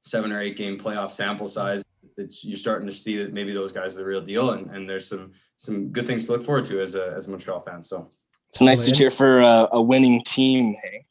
seven 0.00 0.32
or 0.32 0.40
eight 0.40 0.56
game 0.56 0.78
playoff 0.78 1.10
sample 1.10 1.46
size 1.46 1.84
it's 2.16 2.42
you're 2.42 2.56
starting 2.56 2.86
to 2.86 2.94
see 2.94 3.18
that 3.18 3.34
maybe 3.34 3.52
those 3.52 3.72
guys 3.72 3.96
are 3.96 3.98
the 3.98 4.04
real 4.04 4.20
deal, 4.20 4.50
and, 4.50 4.70
and 4.70 4.88
there's 4.88 5.06
some 5.06 5.32
some 5.56 5.90
good 5.90 6.06
things 6.06 6.26
to 6.26 6.32
look 6.32 6.44
forward 6.44 6.64
to 6.66 6.80
as 6.80 6.94
a 6.94 7.12
as 7.16 7.26
a 7.26 7.30
Montreal 7.30 7.58
fan. 7.58 7.82
So 7.82 8.08
it's 8.48 8.60
nice 8.60 8.84
to 8.84 8.92
cheer 8.92 9.10
for 9.10 9.40
a, 9.40 9.68
a 9.72 9.82
winning 9.82 10.22
team. 10.22 10.74
Hey? 10.80 11.06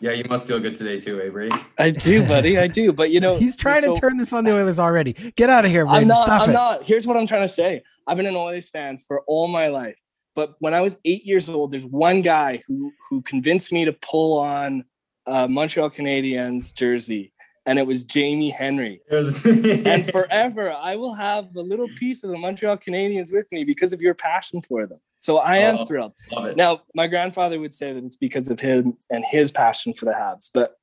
Yeah, 0.00 0.12
you 0.12 0.24
must 0.28 0.46
feel 0.46 0.58
good 0.58 0.74
today 0.74 0.98
too, 0.98 1.20
eh, 1.20 1.28
Brady? 1.28 1.54
I 1.78 1.90
do, 1.90 2.26
buddy. 2.26 2.58
I 2.58 2.66
do. 2.66 2.92
But 2.92 3.10
you 3.10 3.20
know, 3.24 3.36
he's 3.36 3.54
trying 3.54 3.82
so, 3.82 3.92
to 3.92 4.00
turn 4.00 4.16
this 4.16 4.32
on 4.32 4.44
the 4.44 4.52
Oilers 4.52 4.78
already. 4.78 5.12
Get 5.36 5.50
out 5.50 5.64
of 5.64 5.70
here, 5.70 5.84
Brady. 5.84 6.00
I'm 6.00 6.08
not. 6.08 6.26
Stop 6.26 6.42
I'm 6.42 6.50
it. 6.50 6.54
not. 6.54 6.84
Here's 6.84 7.06
what 7.06 7.16
I'm 7.16 7.26
trying 7.26 7.42
to 7.42 7.48
say. 7.48 7.82
I've 8.06 8.16
been 8.16 8.26
an 8.26 8.36
Oilers 8.36 8.70
fan 8.70 8.98
for 8.98 9.20
all 9.26 9.46
my 9.48 9.68
life. 9.68 9.96
But 10.34 10.54
when 10.60 10.74
I 10.74 10.80
was 10.80 10.98
eight 11.04 11.26
years 11.26 11.48
old, 11.48 11.72
there's 11.72 11.84
one 11.84 12.22
guy 12.22 12.62
who 12.66 12.92
who 13.08 13.20
convinced 13.22 13.72
me 13.72 13.84
to 13.84 13.92
pull 13.92 14.38
on 14.38 14.84
a 15.26 15.48
Montreal 15.48 15.90
Canadiens 15.90 16.74
jersey, 16.74 17.32
and 17.66 17.78
it 17.78 17.86
was 17.86 18.04
Jamie 18.04 18.50
Henry. 18.50 19.00
Was, 19.10 19.44
and 19.46 20.10
forever, 20.10 20.72
I 20.72 20.96
will 20.96 21.14
have 21.14 21.54
a 21.56 21.60
little 21.60 21.88
piece 21.88 22.24
of 22.24 22.30
the 22.30 22.38
Montreal 22.38 22.78
Canadiens 22.78 23.32
with 23.32 23.50
me 23.52 23.64
because 23.64 23.92
of 23.92 24.00
your 24.00 24.14
passion 24.14 24.62
for 24.62 24.86
them. 24.86 24.98
So 25.18 25.38
I 25.38 25.58
am 25.58 25.78
oh, 25.80 25.84
thrilled. 25.84 26.14
Now, 26.56 26.82
my 26.94 27.06
grandfather 27.06 27.60
would 27.60 27.74
say 27.74 27.92
that 27.92 28.02
it's 28.04 28.16
because 28.16 28.50
of 28.50 28.58
him 28.58 28.96
and 29.10 29.24
his 29.28 29.52
passion 29.52 29.92
for 29.92 30.06
the 30.06 30.12
Habs, 30.12 30.50
but 30.52 30.76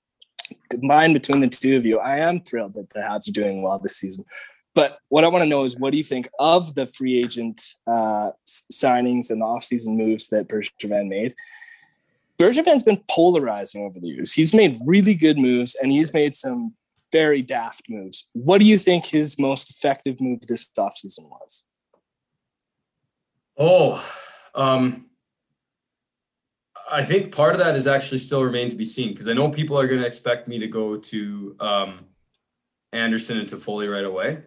combined 0.69 1.13
between 1.13 1.41
the 1.41 1.47
two 1.47 1.75
of 1.75 1.85
you, 1.85 1.99
I 1.99 2.17
am 2.17 2.41
thrilled 2.41 2.75
that 2.75 2.91
the 2.91 2.99
Habs 2.99 3.27
are 3.27 3.33
doing 3.33 3.63
well 3.63 3.79
this 3.79 3.97
season. 3.97 4.25
But 4.75 4.99
what 5.09 5.23
I 5.23 5.27
want 5.27 5.43
to 5.43 5.49
know 5.49 5.65
is 5.65 5.75
what 5.75 5.91
do 5.91 5.97
you 5.97 6.03
think 6.03 6.29
of 6.37 6.75
the 6.75 6.85
free 6.85 7.17
agent 7.17 7.63
uh, 7.87 8.29
signings 8.71 9.31
and 9.31 9.41
the 9.41 9.45
offseason 9.45 9.97
moves 9.97 10.27
that 10.27 10.47
Bergevin 10.47 11.07
made? 11.07 11.33
Bergevin's 12.39 12.83
been 12.83 13.01
polarizing 13.09 13.83
over 13.83 13.99
the 13.99 14.07
years. 14.07 14.33
He's 14.33 14.53
made 14.53 14.77
really 14.85 15.15
good 15.15 15.37
moves 15.37 15.75
and 15.75 15.91
he's 15.91 16.13
made 16.13 16.35
some 16.35 16.75
very 17.11 17.41
daft 17.41 17.83
moves. 17.89 18.29
What 18.33 18.59
do 18.59 18.65
you 18.65 18.77
think 18.77 19.05
his 19.05 19.39
most 19.39 19.69
effective 19.69 20.21
move 20.21 20.41
this 20.41 20.69
offseason 20.77 21.29
was? 21.29 21.63
Oh, 23.57 24.05
um, 24.53 25.07
I 26.91 27.03
think 27.03 27.33
part 27.35 27.53
of 27.53 27.59
that 27.59 27.75
is 27.75 27.87
actually 27.87 28.19
still 28.19 28.43
remain 28.43 28.69
to 28.69 28.75
be 28.75 28.85
seen 28.85 29.13
because 29.13 29.27
I 29.27 29.33
know 29.33 29.49
people 29.49 29.79
are 29.79 29.87
going 29.87 30.01
to 30.01 30.05
expect 30.05 30.47
me 30.47 30.59
to 30.59 30.67
go 30.67 30.97
to 30.97 31.55
um, 31.59 32.05
Anderson 32.93 33.39
and 33.39 33.47
Toffoli 33.47 33.91
right 33.91 34.05
away 34.05 34.43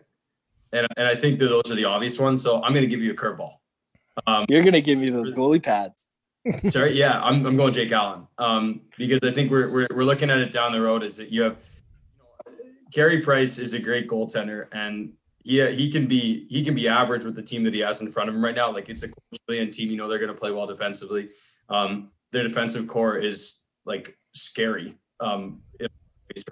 and 0.73 0.87
and 0.97 1.07
I 1.07 1.17
think 1.17 1.39
that 1.39 1.47
those 1.47 1.71
are 1.71 1.75
the 1.75 1.85
obvious 1.85 2.19
ones. 2.19 2.43
So 2.43 2.63
I'm 2.63 2.73
going 2.73 2.83
to 2.83 2.89
give 2.89 3.01
you 3.01 3.13
a 3.13 3.17
curveball. 3.17 3.53
Um, 4.27 4.47
You're 4.49 4.63
going 4.63 4.75
to 4.75 4.81
give 4.81 4.99
me 4.99 5.11
those 5.11 5.33
goalie 5.33 5.63
pads. 5.63 6.07
Sorry, 6.67 6.95
yeah, 6.97 7.21
I'm, 7.21 7.45
I'm 7.45 7.57
going 7.57 7.73
Jake 7.73 7.93
Allen 7.93 8.27
um, 8.39 8.81
because 8.97 9.21
I 9.23 9.31
think 9.31 9.51
we're, 9.51 9.71
we're 9.71 9.89
we're 9.95 10.05
looking 10.05 10.31
at 10.31 10.39
it 10.39 10.51
down 10.51 10.73
the 10.73 10.81
road. 10.81 11.03
Is 11.03 11.17
that 11.17 11.31
you 11.31 11.43
have 11.43 11.63
Carey 12.93 13.21
Price 13.21 13.59
is 13.59 13.75
a 13.75 13.79
great 13.79 14.09
goaltender 14.09 14.67
and 14.73 15.13
he 15.45 15.65
he 15.75 15.91
can 15.91 16.07
be 16.07 16.47
he 16.49 16.65
can 16.65 16.75
be 16.75 16.89
average 16.89 17.25
with 17.25 17.35
the 17.35 17.43
team 17.43 17.63
that 17.65 17.75
he 17.75 17.81
has 17.81 18.01
in 18.01 18.11
front 18.11 18.29
of 18.29 18.35
him 18.35 18.43
right 18.43 18.55
now. 18.55 18.73
Like 18.73 18.89
it's 18.89 19.03
a 19.03 19.09
Julien 19.49 19.71
team, 19.71 19.91
you 19.91 19.97
know 19.97 20.09
they're 20.09 20.19
going 20.19 20.33
to 20.33 20.39
play 20.39 20.51
well 20.51 20.67
defensively. 20.67 21.31
Um, 21.69 22.11
their 22.33 22.43
defensive 22.43 22.87
corps 22.87 23.19
is 23.19 23.61
like 23.85 24.17
scary. 24.33 24.97
Um, 25.21 25.63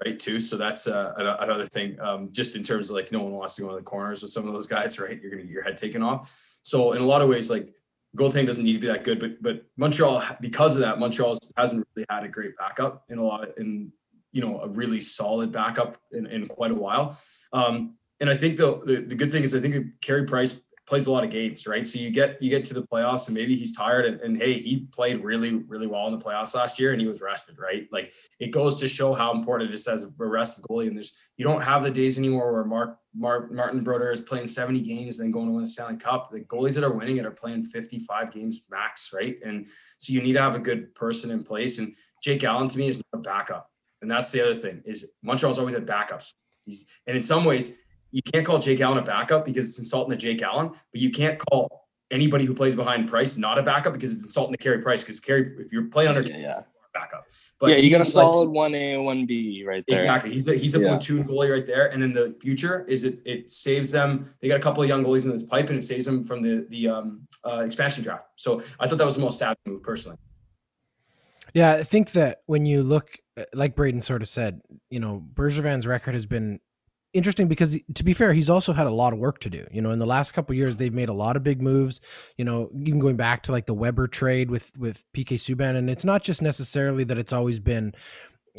right 0.04 0.18
too. 0.18 0.40
So 0.40 0.56
that's 0.56 0.86
uh, 0.86 1.14
another 1.40 1.66
thing. 1.66 1.98
Um, 2.00 2.30
just 2.32 2.56
in 2.56 2.62
terms 2.62 2.90
of 2.90 2.96
like 2.96 3.12
no 3.12 3.22
one 3.22 3.32
wants 3.32 3.54
to 3.56 3.62
go 3.62 3.70
in 3.70 3.76
the 3.76 3.82
corners 3.82 4.22
with 4.22 4.30
some 4.30 4.46
of 4.46 4.52
those 4.52 4.66
guys, 4.66 4.98
right? 4.98 5.20
You're 5.20 5.30
gonna 5.30 5.44
get 5.44 5.52
your 5.52 5.62
head 5.62 5.76
taken 5.76 6.02
off. 6.02 6.58
So 6.62 6.92
in 6.92 7.00
a 7.00 7.06
lot 7.06 7.22
of 7.22 7.28
ways, 7.28 7.50
like 7.50 7.72
goaltending 8.16 8.46
doesn't 8.46 8.64
need 8.64 8.74
to 8.74 8.78
be 8.78 8.86
that 8.86 9.04
good, 9.04 9.20
but 9.20 9.42
but 9.42 9.64
Montreal 9.76 10.22
because 10.40 10.76
of 10.76 10.82
that, 10.82 10.98
Montreal 10.98 11.38
hasn't 11.56 11.86
really 11.94 12.06
had 12.10 12.24
a 12.24 12.28
great 12.28 12.56
backup 12.56 13.04
in 13.08 13.18
a 13.18 13.22
lot 13.22 13.44
of, 13.44 13.54
in 13.58 13.92
you 14.32 14.40
know 14.40 14.60
a 14.60 14.68
really 14.68 15.00
solid 15.00 15.52
backup 15.52 15.98
in, 16.12 16.26
in 16.26 16.46
quite 16.46 16.70
a 16.70 16.74
while. 16.74 17.18
Um, 17.52 17.96
and 18.20 18.28
I 18.28 18.36
think 18.36 18.56
the, 18.56 18.80
the, 18.84 18.96
the 19.00 19.14
good 19.14 19.30
thing 19.30 19.44
is 19.44 19.54
I 19.54 19.60
think 19.60 20.00
Carey 20.00 20.24
Price 20.24 20.60
plays 20.88 21.06
a 21.06 21.12
lot 21.12 21.22
of 21.22 21.30
games, 21.30 21.66
right? 21.66 21.86
So 21.86 21.98
you 21.98 22.10
get 22.10 22.42
you 22.42 22.48
get 22.48 22.64
to 22.64 22.74
the 22.74 22.82
playoffs 22.82 23.26
and 23.26 23.34
maybe 23.34 23.54
he's 23.54 23.76
tired 23.76 24.06
and, 24.06 24.20
and 24.20 24.36
hey, 24.38 24.54
he 24.54 24.88
played 24.90 25.22
really, 25.22 25.54
really 25.54 25.86
well 25.86 26.06
in 26.06 26.18
the 26.18 26.24
playoffs 26.24 26.54
last 26.54 26.80
year 26.80 26.92
and 26.92 27.00
he 27.00 27.06
was 27.06 27.20
rested, 27.20 27.58
right? 27.58 27.86
Like 27.92 28.12
it 28.40 28.50
goes 28.50 28.76
to 28.76 28.88
show 28.88 29.12
how 29.12 29.32
important 29.32 29.70
it 29.70 29.74
is 29.74 29.86
as 29.86 30.04
a 30.04 30.08
rested 30.18 30.64
goalie. 30.64 30.86
And 30.86 30.96
there's 30.96 31.12
you 31.36 31.44
don't 31.44 31.60
have 31.60 31.82
the 31.82 31.90
days 31.90 32.18
anymore 32.18 32.52
where 32.52 32.64
Mark, 32.64 32.98
Mark 33.14 33.52
Martin 33.52 33.84
Brodeur 33.84 34.10
is 34.10 34.20
playing 34.20 34.46
70 34.46 34.80
games 34.80 35.20
and 35.20 35.26
then 35.26 35.32
going 35.32 35.46
to 35.46 35.52
win 35.52 35.62
the 35.62 35.68
Stanley 35.68 35.98
Cup. 35.98 36.30
The 36.30 36.40
goalies 36.40 36.74
that 36.74 36.84
are 36.84 36.92
winning 36.92 37.18
it 37.18 37.26
are 37.26 37.30
playing 37.30 37.64
55 37.64 38.32
games 38.32 38.64
max, 38.70 39.12
right? 39.12 39.36
And 39.44 39.66
so 39.98 40.14
you 40.14 40.22
need 40.22 40.32
to 40.32 40.42
have 40.42 40.54
a 40.54 40.58
good 40.60 40.94
person 40.94 41.30
in 41.30 41.42
place. 41.42 41.78
And 41.78 41.94
Jake 42.22 42.42
Allen 42.44 42.68
to 42.68 42.78
me 42.78 42.88
is 42.88 42.96
not 43.12 43.20
a 43.20 43.22
backup. 43.22 43.70
And 44.00 44.10
that's 44.10 44.32
the 44.32 44.40
other 44.40 44.54
thing 44.54 44.82
is 44.86 45.06
Montreal's 45.22 45.58
always 45.58 45.74
had 45.74 45.86
backups. 45.86 46.32
He's 46.64 46.86
and 47.06 47.14
in 47.14 47.22
some 47.22 47.44
ways 47.44 47.74
you 48.10 48.22
can't 48.22 48.46
call 48.46 48.58
Jake 48.58 48.80
Allen 48.80 48.98
a 48.98 49.02
backup 49.02 49.44
because 49.44 49.68
it's 49.68 49.78
insulting 49.78 50.10
to 50.10 50.16
Jake 50.16 50.42
Allen, 50.42 50.68
but 50.68 51.00
you 51.00 51.10
can't 51.10 51.38
call 51.38 51.88
anybody 52.10 52.44
who 52.44 52.54
plays 52.54 52.74
behind 52.74 53.08
Price 53.08 53.36
not 53.36 53.58
a 53.58 53.62
backup 53.62 53.92
because 53.92 54.12
it's 54.12 54.22
insulting 54.22 54.54
to 54.54 54.58
Carey 54.58 54.80
Price 54.80 55.02
because 55.02 55.20
Carey, 55.20 55.54
if 55.58 55.72
you're 55.72 55.84
playing 55.84 56.08
under, 56.08 56.22
yeah, 56.22 56.38
yeah. 56.38 56.62
backup. 56.94 57.26
But 57.60 57.70
yeah, 57.70 57.76
you 57.76 57.90
got 57.90 58.00
a 58.00 58.04
solid 58.04 58.48
one 58.48 58.74
A 58.74 58.94
and 58.94 59.04
one 59.04 59.26
B 59.26 59.64
right 59.66 59.82
there. 59.86 59.96
Exactly. 59.96 60.32
He's 60.32 60.48
a 60.48 60.54
he's 60.54 60.74
a 60.74 60.80
yeah. 60.80 60.88
platoon 60.88 61.24
goalie 61.24 61.52
right 61.52 61.66
there. 61.66 61.86
And 61.86 62.02
then 62.02 62.12
the 62.12 62.36
future 62.40 62.84
is 62.88 63.04
it 63.04 63.20
it 63.24 63.52
saves 63.52 63.90
them. 63.90 64.28
They 64.40 64.48
got 64.48 64.58
a 64.58 64.62
couple 64.62 64.82
of 64.82 64.88
young 64.88 65.04
goalies 65.04 65.24
in 65.24 65.32
this 65.32 65.42
pipe, 65.42 65.68
and 65.68 65.78
it 65.78 65.82
saves 65.82 66.06
them 66.06 66.24
from 66.24 66.42
the 66.42 66.66
the 66.70 66.88
um, 66.88 67.26
uh, 67.44 67.62
expansion 67.64 68.04
draft. 68.04 68.26
So 68.36 68.62
I 68.80 68.88
thought 68.88 68.98
that 68.98 69.06
was 69.06 69.16
the 69.16 69.22
most 69.22 69.38
savvy 69.38 69.58
move 69.66 69.82
personally. 69.82 70.18
Yeah, 71.54 71.72
I 71.72 71.82
think 71.82 72.12
that 72.12 72.42
when 72.46 72.66
you 72.66 72.82
look, 72.82 73.18
uh, 73.36 73.44
like 73.54 73.74
Braydon 73.74 74.02
sort 74.02 74.20
of 74.22 74.28
said, 74.28 74.60
you 74.90 75.00
know, 75.00 75.24
Bergevin's 75.34 75.86
record 75.86 76.14
has 76.14 76.26
been 76.26 76.60
interesting 77.12 77.48
because 77.48 77.80
to 77.94 78.04
be 78.04 78.12
fair 78.12 78.32
he's 78.32 78.50
also 78.50 78.72
had 78.72 78.86
a 78.86 78.90
lot 78.90 79.12
of 79.12 79.18
work 79.18 79.38
to 79.40 79.50
do. 79.50 79.66
You 79.70 79.82
know 79.82 79.90
in 79.90 79.98
the 79.98 80.06
last 80.06 80.32
couple 80.32 80.54
years 80.54 80.76
they've 80.76 80.92
made 80.92 81.08
a 81.08 81.14
lot 81.14 81.36
of 81.36 81.42
big 81.42 81.62
moves. 81.62 82.00
You 82.36 82.44
know 82.44 82.70
even 82.74 82.98
going 82.98 83.16
back 83.16 83.42
to 83.44 83.52
like 83.52 83.66
the 83.66 83.74
weber 83.74 84.06
trade 84.06 84.50
with 84.50 84.70
with 84.76 85.04
pk 85.12 85.34
subban 85.36 85.76
and 85.76 85.88
it's 85.88 86.04
not 86.04 86.22
just 86.22 86.42
necessarily 86.42 87.04
that 87.04 87.18
it's 87.18 87.32
always 87.32 87.60
been 87.60 87.94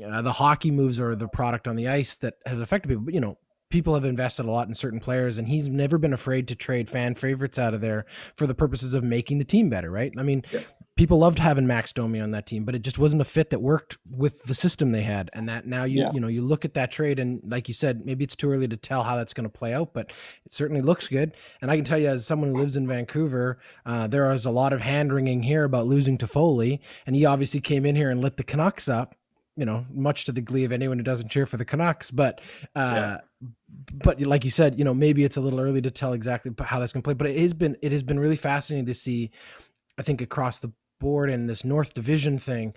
uh, 0.06 0.22
the 0.22 0.32
hockey 0.32 0.72
moves 0.72 1.00
or 1.00 1.16
the 1.16 1.28
product 1.28 1.68
on 1.68 1.76
the 1.76 1.88
ice 1.88 2.18
that 2.18 2.36
has 2.46 2.60
affected 2.60 2.90
people 2.90 3.04
but 3.04 3.14
you 3.14 3.22
know 3.22 3.38
people 3.70 3.94
have 3.94 4.06
invested 4.06 4.46
a 4.46 4.52
lot 4.52 4.68
in 4.68 4.74
certain 4.74 5.00
players 5.00 5.38
and 5.38 5.48
he's 5.48 5.68
never 5.68 6.00
been 6.00 6.14
afraid 6.14 6.48
to 6.48 6.56
trade 6.56 6.90
fan 6.90 7.14
favorites 7.14 7.60
out 7.60 7.74
of 7.74 7.82
there 7.82 8.06
for 8.36 8.48
the 8.48 8.56
purposes 8.56 8.94
of 8.94 9.04
making 9.04 9.38
the 9.38 9.46
team 9.46 9.70
better 9.70 9.92
right? 9.92 10.14
I 10.18 10.24
mean 10.24 10.44
yeah 10.52 10.62
people 11.00 11.18
loved 11.18 11.40
having 11.40 11.66
Max 11.66 11.94
Domi 11.94 12.20
on 12.20 12.32
that 12.32 12.46
team, 12.46 12.66
but 12.66 12.76
it 12.76 12.82
just 12.82 13.00
wasn't 13.00 13.22
a 13.22 13.26
fit 13.26 13.52
that 13.52 13.62
worked 13.62 13.98
with 14.12 14.44
the 14.44 14.54
system 14.54 14.92
they 14.92 15.02
had. 15.02 15.30
And 15.32 15.48
that 15.48 15.66
now 15.66 15.86
you 15.86 16.02
yeah. 16.02 16.12
you 16.14 16.20
know 16.20 16.28
you 16.28 16.42
look 16.42 16.66
at 16.66 16.74
that 16.74 16.92
trade 16.92 17.20
and 17.20 17.42
like 17.50 17.70
you 17.70 17.74
said, 17.74 18.06
maybe 18.06 18.26
it's 18.26 18.36
too 18.36 18.52
early 18.52 18.68
to 18.68 18.76
tell 18.76 19.02
how 19.04 19.16
that's 19.16 19.32
going 19.32 19.46
to 19.46 19.50
play 19.50 19.74
out, 19.74 19.94
but 19.94 20.12
it 20.46 20.52
certainly 20.52 20.82
looks 20.82 21.08
good. 21.08 21.36
And 21.62 21.72
I 21.72 21.78
can 21.78 21.86
tell 21.86 21.98
you, 21.98 22.10
as 22.10 22.28
someone 22.28 22.50
who 22.50 22.58
lives 22.58 22.76
in 22.76 22.86
Vancouver, 22.86 23.60
uh, 23.86 24.08
there 24.08 24.28
was 24.28 24.46
a 24.46 24.52
lot 24.52 24.74
of 24.74 24.82
hand 24.82 25.14
wringing 25.14 25.42
here 25.42 25.64
about 25.64 25.88
losing 25.88 26.18
Toffoli, 26.18 26.80
and 27.08 27.16
he 27.16 27.26
obviously 27.26 27.62
came 27.62 27.86
in 27.86 27.96
here 27.96 28.12
and 28.12 28.20
lit 28.20 28.36
the 28.36 28.44
Canucks 28.44 28.90
up. 28.90 29.16
You 29.56 29.66
know, 29.66 29.86
much 29.94 30.26
to 30.26 30.34
the 30.34 30.42
glee 30.42 30.66
of 30.66 30.74
anyone 30.74 30.98
who 30.98 31.04
doesn't 31.04 31.30
cheer 31.30 31.46
for 31.46 31.58
the 31.58 31.66
Canucks, 31.66 32.12
but. 32.12 32.42
Uh, 32.76 32.94
yeah 32.94 33.18
but 34.04 34.20
like 34.20 34.44
you 34.44 34.52
said, 34.52 34.78
you 34.78 34.84
know, 34.84 34.94
maybe 34.94 35.24
it's 35.24 35.38
a 35.38 35.42
little 35.42 35.62
early 35.62 35.82
to 35.82 35.90
tell 35.90 36.12
exactly 36.12 36.52
how 36.60 36.80
that's 36.80 36.92
going 36.92 37.02
to 37.02 37.08
play. 37.08 37.14
But 37.14 37.28
it 37.28 37.40
has 37.40 37.54
been 37.54 37.78
it 37.82 37.94
has 37.94 38.04
been 38.04 38.20
really 38.20 38.36
fascinating 38.36 38.88
to 38.88 38.94
see. 38.94 39.32
I 39.98 40.02
think 40.02 40.22
across 40.22 40.60
the 40.60 40.74
board 41.00 41.30
and 41.30 41.50
this 41.50 41.66
North 41.66 41.94
Division 41.94 42.38
thing, 42.38 42.74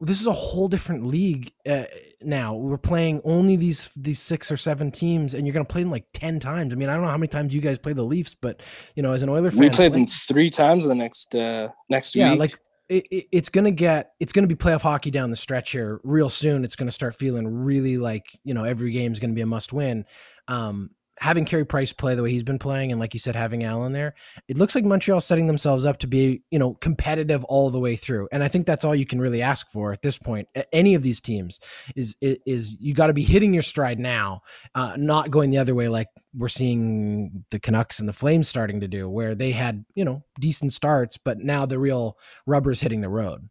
this 0.00 0.20
is 0.20 0.26
a 0.26 0.32
whole 0.32 0.68
different 0.68 1.06
league 1.06 1.52
uh, 1.68 1.84
now. 2.20 2.54
We're 2.54 2.76
playing 2.76 3.20
only 3.24 3.56
these 3.56 3.90
these 3.96 4.20
six 4.20 4.52
or 4.52 4.56
seven 4.56 4.90
teams, 4.90 5.32
and 5.32 5.46
you're 5.46 5.54
going 5.54 5.64
to 5.64 5.72
play 5.72 5.82
them 5.82 5.90
like 5.90 6.04
ten 6.12 6.38
times. 6.38 6.72
I 6.72 6.76
mean, 6.76 6.88
I 6.88 6.94
don't 6.94 7.02
know 7.02 7.08
how 7.08 7.16
many 7.16 7.28
times 7.28 7.54
you 7.54 7.60
guys 7.60 7.78
play 7.78 7.94
the 7.94 8.02
Leafs, 8.02 8.34
but 8.34 8.62
you 8.94 9.02
know, 9.02 9.12
as 9.12 9.22
an 9.22 9.28
Oiler 9.28 9.50
fan, 9.50 9.60
we 9.60 9.70
played 9.70 9.94
them 9.94 10.06
three 10.06 10.50
times 10.50 10.84
in 10.84 10.90
the 10.90 10.94
next 10.94 11.34
uh, 11.34 11.68
next 11.88 12.14
yeah, 12.14 12.32
week. 12.32 12.40
like 12.40 12.58
it, 12.88 13.06
it, 13.10 13.26
it's 13.32 13.48
going 13.48 13.64
to 13.64 13.70
get 13.70 14.12
it's 14.20 14.32
going 14.32 14.46
to 14.46 14.54
be 14.54 14.58
playoff 14.58 14.82
hockey 14.82 15.10
down 15.10 15.30
the 15.30 15.36
stretch 15.36 15.70
here 15.70 16.00
real 16.04 16.28
soon. 16.28 16.62
It's 16.64 16.76
going 16.76 16.88
to 16.88 16.92
start 16.92 17.14
feeling 17.14 17.46
really 17.46 17.96
like 17.96 18.24
you 18.44 18.52
know 18.52 18.64
every 18.64 18.92
game 18.92 19.12
is 19.12 19.18
going 19.18 19.30
to 19.30 19.34
be 19.34 19.40
a 19.40 19.46
must 19.46 19.72
win. 19.72 20.04
Um, 20.46 20.90
having 21.18 21.44
Carey 21.44 21.64
Price 21.64 21.92
play 21.92 22.14
the 22.14 22.22
way 22.22 22.30
he's 22.30 22.42
been 22.42 22.58
playing, 22.58 22.92
and 22.92 23.00
like 23.00 23.14
you 23.14 23.20
said, 23.20 23.34
having 23.34 23.64
Allen 23.64 23.92
there, 23.92 24.14
it 24.48 24.58
looks 24.58 24.74
like 24.74 24.84
Montreal 24.84 25.20
setting 25.20 25.46
themselves 25.46 25.86
up 25.86 25.98
to 25.98 26.06
be, 26.06 26.42
you 26.50 26.58
know, 26.58 26.74
competitive 26.74 27.44
all 27.44 27.70
the 27.70 27.80
way 27.80 27.96
through. 27.96 28.28
And 28.32 28.42
I 28.42 28.48
think 28.48 28.66
that's 28.66 28.84
all 28.84 28.94
you 28.94 29.06
can 29.06 29.20
really 29.20 29.42
ask 29.42 29.70
for 29.70 29.92
at 29.92 30.02
this 30.02 30.18
point. 30.18 30.48
Any 30.72 30.94
of 30.94 31.02
these 31.02 31.20
teams 31.20 31.60
is 31.94 32.16
is 32.20 32.76
you 32.80 32.94
got 32.94 33.06
to 33.06 33.14
be 33.14 33.22
hitting 33.22 33.54
your 33.54 33.62
stride 33.62 33.98
now, 33.98 34.42
uh, 34.74 34.94
not 34.96 35.30
going 35.30 35.50
the 35.50 35.58
other 35.58 35.74
way 35.74 35.88
like 35.88 36.08
we're 36.36 36.48
seeing 36.48 37.44
the 37.50 37.58
Canucks 37.58 37.98
and 37.98 38.08
the 38.08 38.12
Flames 38.12 38.48
starting 38.48 38.80
to 38.80 38.88
do, 38.88 39.08
where 39.08 39.34
they 39.34 39.52
had 39.52 39.84
you 39.94 40.04
know 40.04 40.22
decent 40.38 40.72
starts, 40.72 41.16
but 41.16 41.38
now 41.38 41.66
the 41.66 41.78
real 41.78 42.18
rubber 42.46 42.70
is 42.70 42.80
hitting 42.80 43.00
the 43.00 43.08
road. 43.08 43.48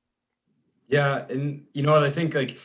Yeah, 0.88 1.26
and 1.30 1.66
you 1.74 1.82
know 1.82 1.94
what 1.94 2.04
I 2.04 2.12
think 2.12 2.36
like 2.36 2.58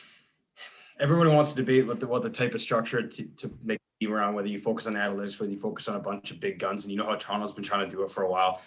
everyone 1.00 1.34
wants 1.34 1.50
to 1.52 1.56
debate 1.56 1.86
what 1.86 1.98
the 1.98 2.06
what 2.06 2.22
the 2.22 2.30
type 2.30 2.54
of 2.54 2.60
structure 2.60 3.02
to, 3.02 3.24
to 3.36 3.50
make 3.64 3.80
team 4.00 4.12
around, 4.12 4.34
whether 4.34 4.48
you 4.48 4.58
focus 4.58 4.86
on 4.86 4.94
analytics, 4.94 5.40
whether 5.40 5.52
you 5.52 5.58
focus 5.58 5.88
on 5.88 5.96
a 5.96 6.00
bunch 6.00 6.30
of 6.30 6.40
big 6.40 6.58
guns, 6.58 6.84
and 6.84 6.92
you 6.92 6.98
know 6.98 7.06
how 7.06 7.16
Toronto's 7.16 7.52
been 7.52 7.64
trying 7.64 7.88
to 7.88 7.96
do 7.96 8.02
it 8.02 8.10
for 8.10 8.22
a 8.22 8.30
while. 8.30 8.60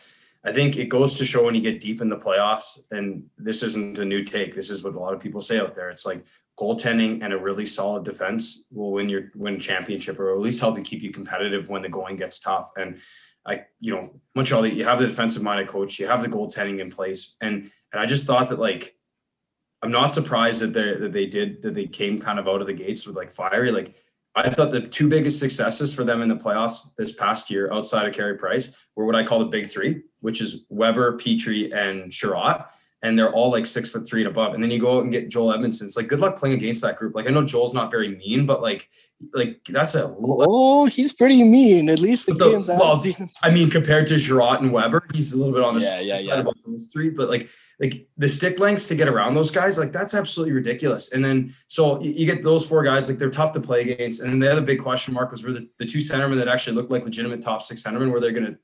I 0.46 0.52
think 0.52 0.76
it 0.76 0.90
goes 0.90 1.18
to 1.20 1.26
show 1.26 1.46
when 1.46 1.56
you 1.56 1.62
get 1.62 1.80
deep 1.80 2.02
in 2.02 2.10
the 2.10 2.18
playoffs, 2.18 2.80
and 2.92 3.24
this 3.38 3.64
isn't 3.64 3.98
a 4.00 4.06
new 4.06 4.24
take. 4.24 4.54
This 4.54 4.70
is 4.70 4.84
what 4.84 4.96
a 4.96 5.00
lot 5.00 5.14
of 5.14 5.20
people 5.20 5.40
say 5.40 5.60
out 5.60 5.74
there. 5.74 5.90
It's 5.90 6.06
like 6.06 6.26
goaltending 6.60 7.24
and 7.24 7.34
a 7.34 7.38
really 7.38 7.66
solid 7.66 8.04
defense 8.04 8.66
will 8.72 8.92
win 8.92 9.10
your 9.10 9.32
win 9.36 9.60
championship 9.60 10.20
or 10.20 10.32
at 10.34 10.40
least 10.40 10.60
help 10.60 10.78
you 10.78 10.84
keep 10.84 11.02
you 11.02 11.12
competitive 11.12 11.70
when 11.70 11.82
the 11.82 11.90
going 11.90 12.16
gets 12.16 12.40
tough. 12.40 12.72
And 12.78 13.00
I, 13.46 13.64
you 13.80 13.96
know, 13.96 14.20
Montreal, 14.36 14.68
you 14.68 14.84
have 14.84 15.00
the 15.00 15.08
defensive 15.08 15.42
minded 15.42 15.68
coach, 15.68 15.98
you 15.98 16.08
have 16.08 16.22
the 16.22 16.30
goaltending 16.30 16.80
in 16.80 16.92
place, 16.92 17.38
and 17.42 17.72
and 17.92 18.02
I 18.02 18.06
just 18.06 18.28
thought 18.28 18.50
that 18.50 18.60
like 18.60 18.96
I'm 19.84 19.92
not 19.92 20.14
surprised 20.14 20.62
that 20.62 20.72
they 20.72 20.96
that 20.96 21.12
they 21.12 21.26
did 21.26 21.62
that 21.62 21.74
they 21.74 21.88
came 21.88 22.18
kind 22.18 22.40
of 22.40 22.48
out 22.48 22.62
of 22.62 22.68
the 22.68 22.74
gates 22.74 23.06
with 23.06 23.18
like 23.18 23.32
fiery. 23.32 23.70
Like 23.70 23.96
I 24.34 24.50
thought 24.50 24.72
the 24.72 24.80
two 24.80 25.10
biggest 25.10 25.40
successes 25.40 25.94
for 25.94 26.06
them 26.06 26.22
in 26.22 26.30
the 26.30 26.38
playoffs 26.38 26.96
this 26.96 27.12
past 27.12 27.50
year, 27.50 27.72
outside 27.72 28.08
of 28.08 28.16
Carey 28.16 28.38
Price, 28.38 28.74
were 28.96 29.06
what 29.06 29.16
I 29.16 29.24
call 29.24 29.40
the 29.40 29.46
big 29.46 29.68
three, 29.68 30.04
which 30.22 30.40
is 30.40 30.64
Weber, 30.70 31.18
Petry, 31.18 31.76
and 31.76 32.10
Chiarot 32.10 32.66
and 33.04 33.20
they're 33.20 33.32
all 33.32 33.52
like 33.52 33.66
six 33.66 33.90
foot 33.90 34.08
three 34.08 34.22
and 34.22 34.30
above. 34.30 34.54
And 34.54 34.64
then 34.64 34.72
you 34.72 34.80
go 34.80 34.98
out 34.98 35.04
and 35.04 35.12
get 35.12 35.30
Joel 35.30 35.54
Edmondson. 35.54 35.86
It's 35.86 35.98
like 35.98 36.08
good 36.08 36.22
luck 36.22 36.38
playing 36.38 36.56
against 36.56 36.82
that 36.84 36.96
group. 36.96 37.14
Like 37.14 37.28
I 37.28 37.32
know 37.32 37.44
Joel's 37.44 37.74
not 37.74 37.92
very 37.92 38.16
mean, 38.16 38.46
but 38.46 38.62
like 38.62 38.90
like 39.34 39.60
that's 39.66 39.94
a 39.96 40.16
oh 40.18 40.86
he's 40.86 41.12
pretty 41.12 41.44
mean. 41.44 41.90
At 41.90 42.00
least 42.00 42.26
the, 42.26 42.34
the 42.34 42.52
games 42.52 42.70
well, 42.70 43.04
I 43.44 43.52
mean, 43.52 43.70
compared 43.70 44.08
to 44.08 44.18
Girard 44.18 44.62
and 44.62 44.72
Weber, 44.72 45.06
he's 45.14 45.34
a 45.34 45.38
little 45.38 45.54
bit 45.54 45.64
on 45.64 45.76
the 45.76 45.82
yeah, 45.82 46.00
yeah, 46.00 46.20
yeah. 46.20 46.36
about 46.36 46.56
those 46.66 46.90
three. 46.92 47.10
But 47.10 47.30
like 47.30 47.50
like 47.80 48.08
the 48.18 48.30
stick 48.30 48.60
lengths 48.60 48.88
to 48.88 48.96
get 48.96 49.10
around 49.10 49.34
those 49.34 49.52
guys, 49.52 49.78
like 49.78 49.92
that's 49.92 50.14
absolutely 50.14 50.54
ridiculous. 50.54 51.12
And 51.12 51.24
then 51.24 51.54
so 51.68 52.02
you 52.02 52.26
get 52.26 52.42
those 52.42 52.66
four 52.66 52.84
guys, 52.84 53.10
like 53.10 53.18
they're 53.18 53.30
tough 53.30 53.52
to 53.52 53.60
play 53.60 53.82
against. 53.82 54.22
And 54.22 54.32
then 54.32 54.40
the 54.40 54.50
other 54.50 54.62
big 54.62 54.82
question 54.82 55.14
mark 55.14 55.30
was 55.30 55.44
were 55.44 55.52
the, 55.52 55.68
the 55.78 55.86
two 55.86 56.00
centermen 56.00 56.38
that 56.38 56.48
actually 56.48 56.78
looked 56.78 56.90
like 56.90 57.04
legitimate 57.04 57.42
top 57.42 57.62
six 57.62 57.84
centermen, 57.84 58.12
were 58.12 58.22
they 58.22 58.32
gonna 58.32 58.56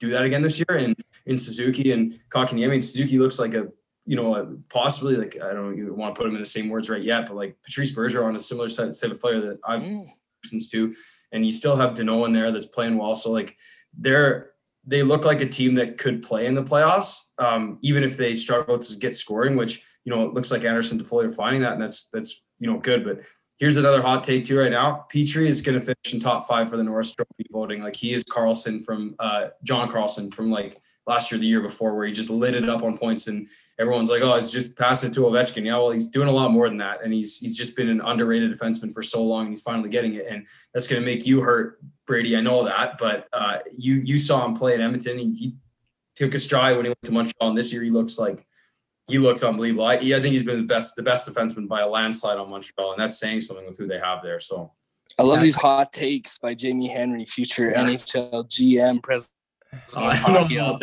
do 0.00 0.10
that 0.10 0.24
again 0.24 0.42
this 0.42 0.58
year? 0.58 0.78
And 0.78 0.96
in 1.26 1.38
Suzuki 1.38 1.92
and 1.92 2.12
Kotkaniemi, 2.30 2.64
I 2.64 2.68
mean, 2.68 2.80
Suzuki 2.80 3.20
looks 3.20 3.38
like 3.38 3.54
a 3.54 3.68
you 4.06 4.16
know, 4.16 4.58
possibly 4.68 5.16
like 5.16 5.36
I 5.42 5.52
don't 5.52 5.78
even 5.78 5.96
want 5.96 6.14
to 6.14 6.18
put 6.18 6.28
him 6.28 6.34
in 6.34 6.42
the 6.42 6.46
same 6.46 6.68
words 6.68 6.90
right 6.90 7.02
yet, 7.02 7.26
but 7.26 7.36
like 7.36 7.56
Patrice 7.64 7.94
Bergeron 7.94 8.26
on 8.26 8.36
a 8.36 8.40
similar 8.40 8.68
type 8.68 8.88
of 8.88 9.20
player 9.20 9.40
that 9.40 9.58
I've 9.64 9.82
mm. 9.82 10.70
to, 10.70 10.94
and 11.32 11.46
you 11.46 11.52
still 11.52 11.76
have 11.76 11.94
Danault 11.94 12.26
in 12.26 12.32
there 12.32 12.52
that's 12.52 12.66
playing 12.66 12.98
well. 12.98 13.14
So 13.14 13.30
like 13.30 13.56
they're 13.96 14.50
they 14.86 15.02
look 15.02 15.24
like 15.24 15.40
a 15.40 15.46
team 15.46 15.74
that 15.76 15.96
could 15.96 16.22
play 16.22 16.46
in 16.46 16.54
the 16.54 16.62
playoffs, 16.62 17.18
um, 17.38 17.78
even 17.80 18.04
if 18.04 18.16
they 18.18 18.34
struggle 18.34 18.78
to 18.78 18.98
get 18.98 19.14
scoring. 19.14 19.56
Which 19.56 19.82
you 20.04 20.14
know 20.14 20.24
it 20.24 20.34
looks 20.34 20.50
like 20.50 20.64
Anderson 20.64 20.98
Toffoli 20.98 21.26
are 21.26 21.32
finding 21.32 21.62
that, 21.62 21.72
and 21.72 21.82
that's 21.82 22.08
that's 22.12 22.42
you 22.58 22.70
know 22.70 22.78
good. 22.78 23.04
But 23.04 23.20
here's 23.58 23.76
another 23.76 24.02
hot 24.02 24.24
take 24.24 24.44
too 24.44 24.58
right 24.58 24.70
now. 24.70 25.06
Petry 25.12 25.46
is 25.46 25.62
going 25.62 25.78
to 25.78 25.84
finish 25.84 26.12
in 26.12 26.20
top 26.20 26.46
five 26.46 26.68
for 26.68 26.76
the 26.76 26.84
Norris 26.84 27.12
Trophy 27.12 27.46
voting. 27.50 27.82
Like 27.82 27.96
he 27.96 28.12
is 28.12 28.24
Carlson 28.24 28.80
from 28.80 29.14
uh, 29.18 29.48
John 29.62 29.90
Carlson 29.90 30.30
from 30.30 30.50
like 30.50 30.80
last 31.06 31.30
year, 31.30 31.38
the 31.38 31.46
year 31.46 31.60
before, 31.60 31.94
where 31.94 32.06
he 32.06 32.12
just 32.12 32.30
lit 32.30 32.54
it 32.54 32.68
up 32.68 32.82
on 32.82 32.96
points, 32.96 33.26
and 33.26 33.48
everyone's 33.78 34.08
like, 34.08 34.22
"Oh, 34.22 34.34
he's 34.36 34.50
just 34.50 34.76
passed 34.76 35.04
it 35.04 35.12
to 35.14 35.20
Ovechkin." 35.20 35.64
Yeah, 35.64 35.76
well, 35.76 35.90
he's 35.90 36.08
doing 36.08 36.28
a 36.28 36.32
lot 36.32 36.50
more 36.50 36.68
than 36.68 36.78
that, 36.78 37.02
and 37.04 37.12
he's 37.12 37.38
he's 37.38 37.56
just 37.56 37.76
been 37.76 37.88
an 37.88 38.00
underrated 38.00 38.52
defenseman 38.52 38.92
for 38.92 39.02
so 39.02 39.22
long, 39.22 39.42
and 39.42 39.50
he's 39.50 39.62
finally 39.62 39.88
getting 39.88 40.14
it, 40.14 40.26
and 40.28 40.46
that's 40.72 40.86
going 40.86 41.00
to 41.00 41.06
make 41.06 41.26
you 41.26 41.40
hurt, 41.40 41.80
Brady. 42.06 42.36
I 42.36 42.40
know 42.40 42.64
that, 42.64 42.98
but 42.98 43.28
uh, 43.32 43.58
you 43.72 43.96
you 43.96 44.18
saw 44.18 44.44
him 44.44 44.54
play 44.54 44.74
at 44.74 44.80
Edmonton. 44.80 45.18
He, 45.18 45.34
he, 45.34 45.56
took 46.16 46.32
a 46.32 46.38
stride 46.38 46.76
when 46.76 46.84
he 46.84 46.90
went 46.90 47.02
to 47.02 47.10
Montreal, 47.10 47.48
and 47.48 47.58
this 47.58 47.72
year 47.72 47.82
he 47.82 47.90
looks 47.90 48.20
like 48.20 48.46
he 49.08 49.18
looks 49.18 49.42
unbelievable. 49.42 49.84
I, 49.84 49.94
I 49.94 49.98
think 49.98 50.26
he's 50.26 50.44
been 50.44 50.58
the 50.58 50.62
best 50.62 50.94
the 50.94 51.02
best 51.02 51.28
defenseman 51.28 51.66
by 51.66 51.80
a 51.80 51.88
landslide 51.88 52.38
on 52.38 52.46
Montreal, 52.50 52.92
and 52.92 53.00
that's 53.00 53.18
saying 53.18 53.40
something 53.40 53.66
with 53.66 53.76
who 53.76 53.88
they 53.88 53.98
have 53.98 54.22
there. 54.22 54.38
So. 54.40 54.72
I 55.16 55.22
love 55.22 55.40
these 55.40 55.54
hot 55.54 55.92
takes 55.92 56.38
by 56.38 56.54
Jamie 56.54 56.88
Henry, 56.88 57.24
future 57.24 57.70
yeah. 57.70 57.84
NHL 57.84 58.48
GM, 58.48 59.00
president 59.00 59.33
I 59.96 60.32
don't 60.32 60.50
know 60.50 60.78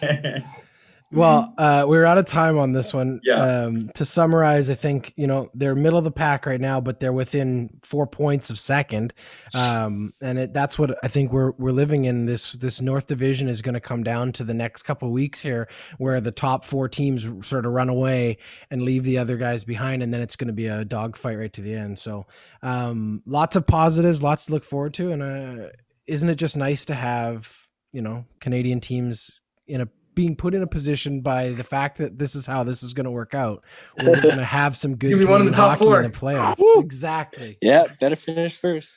that. 0.00 0.44
well, 1.12 1.54
uh, 1.56 1.84
we're 1.86 2.04
out 2.04 2.18
of 2.18 2.26
time 2.26 2.58
on 2.58 2.72
this 2.72 2.92
one. 2.92 3.20
Yeah. 3.22 3.40
Um, 3.40 3.90
to 3.94 4.04
summarize, 4.04 4.68
I 4.68 4.74
think 4.74 5.12
you 5.16 5.26
know 5.26 5.50
they're 5.54 5.74
middle 5.74 5.98
of 5.98 6.04
the 6.04 6.10
pack 6.10 6.46
right 6.46 6.60
now, 6.60 6.80
but 6.80 6.98
they're 6.98 7.12
within 7.12 7.78
four 7.82 8.06
points 8.06 8.50
of 8.50 8.58
second, 8.58 9.14
um, 9.54 10.12
and 10.20 10.38
it, 10.38 10.52
that's 10.52 10.78
what 10.78 10.98
I 11.04 11.08
think 11.08 11.32
we're 11.32 11.52
we're 11.52 11.70
living 11.70 12.06
in. 12.06 12.26
This 12.26 12.52
this 12.52 12.80
North 12.80 13.06
Division 13.06 13.48
is 13.48 13.62
going 13.62 13.74
to 13.74 13.80
come 13.80 14.02
down 14.02 14.32
to 14.32 14.44
the 14.44 14.54
next 14.54 14.82
couple 14.82 15.10
weeks 15.12 15.40
here, 15.40 15.68
where 15.98 16.20
the 16.20 16.32
top 16.32 16.64
four 16.64 16.88
teams 16.88 17.28
sort 17.46 17.66
of 17.66 17.72
run 17.72 17.88
away 17.88 18.38
and 18.70 18.82
leave 18.82 19.04
the 19.04 19.18
other 19.18 19.36
guys 19.36 19.64
behind, 19.64 20.02
and 20.02 20.12
then 20.12 20.20
it's 20.20 20.36
going 20.36 20.48
to 20.48 20.54
be 20.54 20.66
a 20.66 20.84
dogfight 20.84 21.38
right 21.38 21.52
to 21.52 21.62
the 21.62 21.74
end. 21.74 21.98
So, 21.98 22.26
um, 22.62 23.22
lots 23.26 23.54
of 23.54 23.66
positives, 23.66 24.22
lots 24.22 24.46
to 24.46 24.52
look 24.52 24.64
forward 24.64 24.94
to, 24.94 25.12
and 25.12 25.22
uh, 25.22 25.68
isn't 26.06 26.28
it 26.28 26.36
just 26.36 26.56
nice 26.56 26.84
to 26.86 26.94
have 26.94 27.65
you 27.96 28.02
know 28.02 28.26
Canadian 28.40 28.78
teams 28.78 29.30
in 29.66 29.80
a 29.80 29.88
being 30.14 30.36
put 30.36 30.54
in 30.54 30.62
a 30.62 30.66
position 30.66 31.22
by 31.22 31.48
the 31.50 31.64
fact 31.64 31.96
that 31.96 32.18
this 32.18 32.34
is 32.34 32.46
how 32.46 32.62
this 32.62 32.82
is 32.82 32.92
going 32.92 33.04
to 33.04 33.10
work 33.10 33.34
out. 33.34 33.64
We're 34.02 34.20
going 34.20 34.36
to 34.36 34.44
have 34.44 34.76
some 34.76 34.96
good 34.98 35.26
one 35.26 35.40
of 35.40 35.46
the 35.46 35.52
top 35.52 35.78
four. 35.78 36.02
in 36.02 36.10
the 36.10 36.16
playoffs. 36.16 36.56
exactly. 36.76 37.56
Yeah, 37.62 37.86
better 37.98 38.16
finish 38.16 38.60
first. 38.60 38.96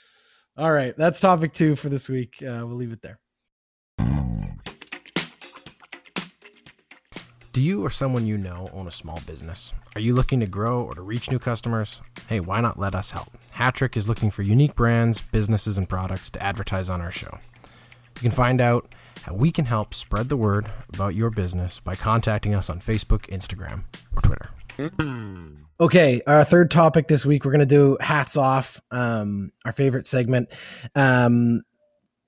All 0.58 0.72
right, 0.72 0.94
that's 0.98 1.22
topic 1.22 1.54
two 1.54 1.78
for 1.78 1.88
this 1.88 2.10
week. 2.10 2.36
Uh, 2.42 2.68
we'll 2.68 2.76
leave 2.76 2.92
it 2.92 3.02
there. 3.02 3.20
Do 7.54 7.62
you 7.62 7.84
or 7.86 7.90
someone 7.90 8.28
you 8.28 8.38
know 8.38 8.70
own 8.74 8.88
a 8.88 8.92
small 8.92 9.22
business? 9.26 9.72
Are 9.96 10.02
you 10.02 10.14
looking 10.14 10.42
to 10.42 10.46
grow 10.46 10.84
or 10.84 10.94
to 10.94 11.02
reach 11.02 11.32
new 11.32 11.40
customers? 11.40 12.02
Hey, 12.28 12.42
why 12.42 12.60
not 12.60 12.78
let 12.78 12.96
us 12.96 13.12
help? 13.12 13.30
Hatrick 13.54 13.96
is 13.96 14.10
looking 14.10 14.30
for 14.30 14.44
unique 14.44 14.76
brands, 14.76 15.22
businesses, 15.22 15.78
and 15.78 15.88
products 15.88 16.30
to 16.32 16.44
advertise 16.44 16.90
on 16.90 17.02
our 17.02 17.12
show. 17.12 17.40
You 18.20 18.24
can 18.24 18.32
find 18.32 18.60
out 18.60 18.94
how 19.24 19.34
we 19.34 19.50
can 19.50 19.64
help 19.64 19.94
spread 19.94 20.28
the 20.28 20.36
word 20.36 20.70
about 20.94 21.16
your 21.16 21.30
business 21.30 21.80
by 21.80 21.96
contacting 21.96 22.54
us 22.54 22.70
on 22.70 22.82
Facebook, 22.82 23.22
Instagram, 23.30 23.84
or 24.14 24.22
Twitter. 24.22 24.50
Okay, 25.80 26.22
our 26.28 26.44
third 26.44 26.70
topic 26.70 27.08
this 27.08 27.26
week, 27.26 27.46
we're 27.46 27.54
going 27.54 27.60
to 27.62 27.66
do 27.66 27.96
hats 28.02 28.36
off, 28.36 28.82
um, 28.92 29.54
our 29.64 29.72
favorite 29.72 30.06
segment. 30.06 30.50
Um, 30.96 31.62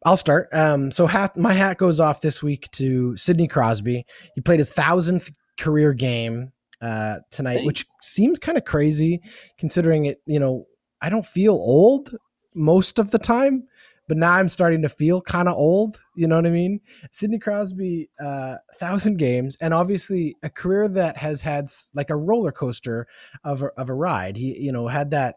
I'll 0.06 0.16
start. 0.16 0.48
Um, 0.54 0.92
so 0.92 1.08
hat, 1.08 1.36
my 1.36 1.52
hat 1.52 1.78
goes 1.78 2.00
off 2.00 2.22
this 2.22 2.42
week 2.42 2.72
to 2.72 3.18
Sidney 3.18 3.50
Crosby. 3.50 4.06
He 4.34 4.40
played 4.40 4.60
his 4.60 4.70
thousandth 4.70 5.30
career 5.60 5.92
game 5.94 6.54
uh, 6.82 7.18
tonight, 7.32 7.66
which 7.66 7.86
seems 8.02 8.40
kind 8.40 8.58
of 8.58 8.64
crazy 8.64 9.20
considering 9.58 10.06
it. 10.06 10.22
You 10.26 10.40
know, 10.40 10.68
I 11.02 11.10
don't 11.10 11.26
feel 11.26 11.56
old 11.56 12.16
most 12.56 12.98
of 12.98 13.12
the 13.12 13.20
time 13.20 13.68
but 14.08 14.18
now 14.18 14.34
I'm 14.34 14.50
starting 14.50 14.82
to 14.82 14.90
feel 14.90 15.22
kind 15.22 15.48
of 15.48 15.56
old. 15.56 16.00
You 16.16 16.28
know 16.28 16.36
what 16.36 16.46
I 16.46 16.52
mean? 16.52 16.82
Sidney 17.12 17.40
Crosby, 17.40 18.10
uh, 18.20 18.58
thousand 18.80 19.18
games, 19.18 19.58
and 19.62 19.74
obviously 19.74 20.36
a 20.44 20.50
career 20.50 20.88
that 20.90 21.18
has 21.18 21.42
had 21.42 21.70
like 21.94 22.10
a 22.10 22.16
roller 22.16 22.52
coaster 22.52 23.08
of 23.44 23.62
a, 23.62 23.68
of 23.78 23.90
a 23.90 23.94
ride. 23.94 24.36
He, 24.36 24.58
you 24.60 24.72
know, 24.72 24.88
had 24.88 25.12
that 25.12 25.36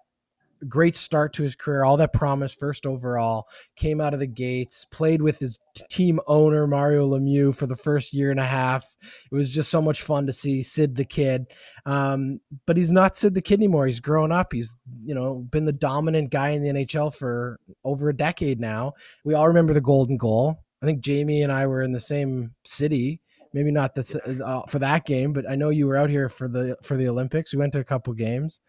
great 0.69 0.97
start 0.97 1.33
to 1.35 1.43
his 1.43 1.55
career, 1.55 1.85
all 1.85 1.97
that 1.97 2.13
promise, 2.13 2.55
first 2.55 2.87
overall, 2.87 3.49
came 3.77 4.01
out 4.01 4.15
of 4.15 4.21
the 4.21 4.27
gates, 4.27 4.85
played 4.85 5.23
with 5.23 5.39
his 5.39 5.59
team 5.91 6.21
owner 6.27 6.67
Mario 6.67 7.07
Lemieux 7.07 7.55
for 7.55 7.67
the 7.67 7.77
first 7.77 8.13
year 8.13 8.31
and 8.31 8.41
a 8.41 8.47
half. 8.47 8.85
It 9.31 9.35
was 9.35 9.51
just 9.51 9.71
so 9.71 9.81
much 9.81 10.03
fun 10.03 10.27
to 10.27 10.33
see 10.33 10.63
Sid 10.63 10.97
the 10.97 11.05
kid. 11.05 11.47
Um, 11.87 12.41
but 12.67 12.77
he's 12.77 12.93
not 12.93 13.17
Sid 13.17 13.35
the 13.35 13.43
kid 13.43 13.61
anymore. 13.61 13.87
He's 13.87 14.01
grown 14.01 14.33
up. 14.33 14.53
He's 14.53 14.77
you 15.01 15.15
know 15.15 15.47
been 15.51 15.65
the 15.65 15.73
dominant 15.73 16.31
guy 16.31 16.51
in 16.51 16.63
the 16.63 16.71
NHL 16.71 17.15
for 17.15 17.59
over 17.85 18.09
a 18.09 18.17
decade 18.17 18.61
now. 18.61 18.93
We 19.25 19.35
all 19.35 19.49
remember 19.49 19.75
the 19.75 19.81
golden 19.81 20.17
goal. 20.17 20.59
I 20.83 20.87
think 20.87 21.01
Jamie 21.01 21.43
and 21.43 21.53
I 21.53 21.67
were 21.67 21.83
in 21.83 21.93
the 21.93 22.01
same 22.01 22.55
city 22.65 23.21
maybe 23.55 23.71
not 23.71 23.97
uh, 23.97 24.63
for 24.69 24.81
that 24.81 25.07
game, 25.07 25.33
but 25.33 25.49
I 25.49 25.55
know 25.55 25.71
you 25.71 25.87
were 25.87 25.97
out 25.97 26.11
here 26.11 26.29
for 26.29 26.49
the 26.49 26.77
for 26.83 26.97
the 26.97 27.09
Olympics. 27.09 27.55
We 27.55 27.61
went 27.61 27.73
to 27.75 27.79
a 27.79 27.85
couple 27.85 28.13
games, 28.13 28.61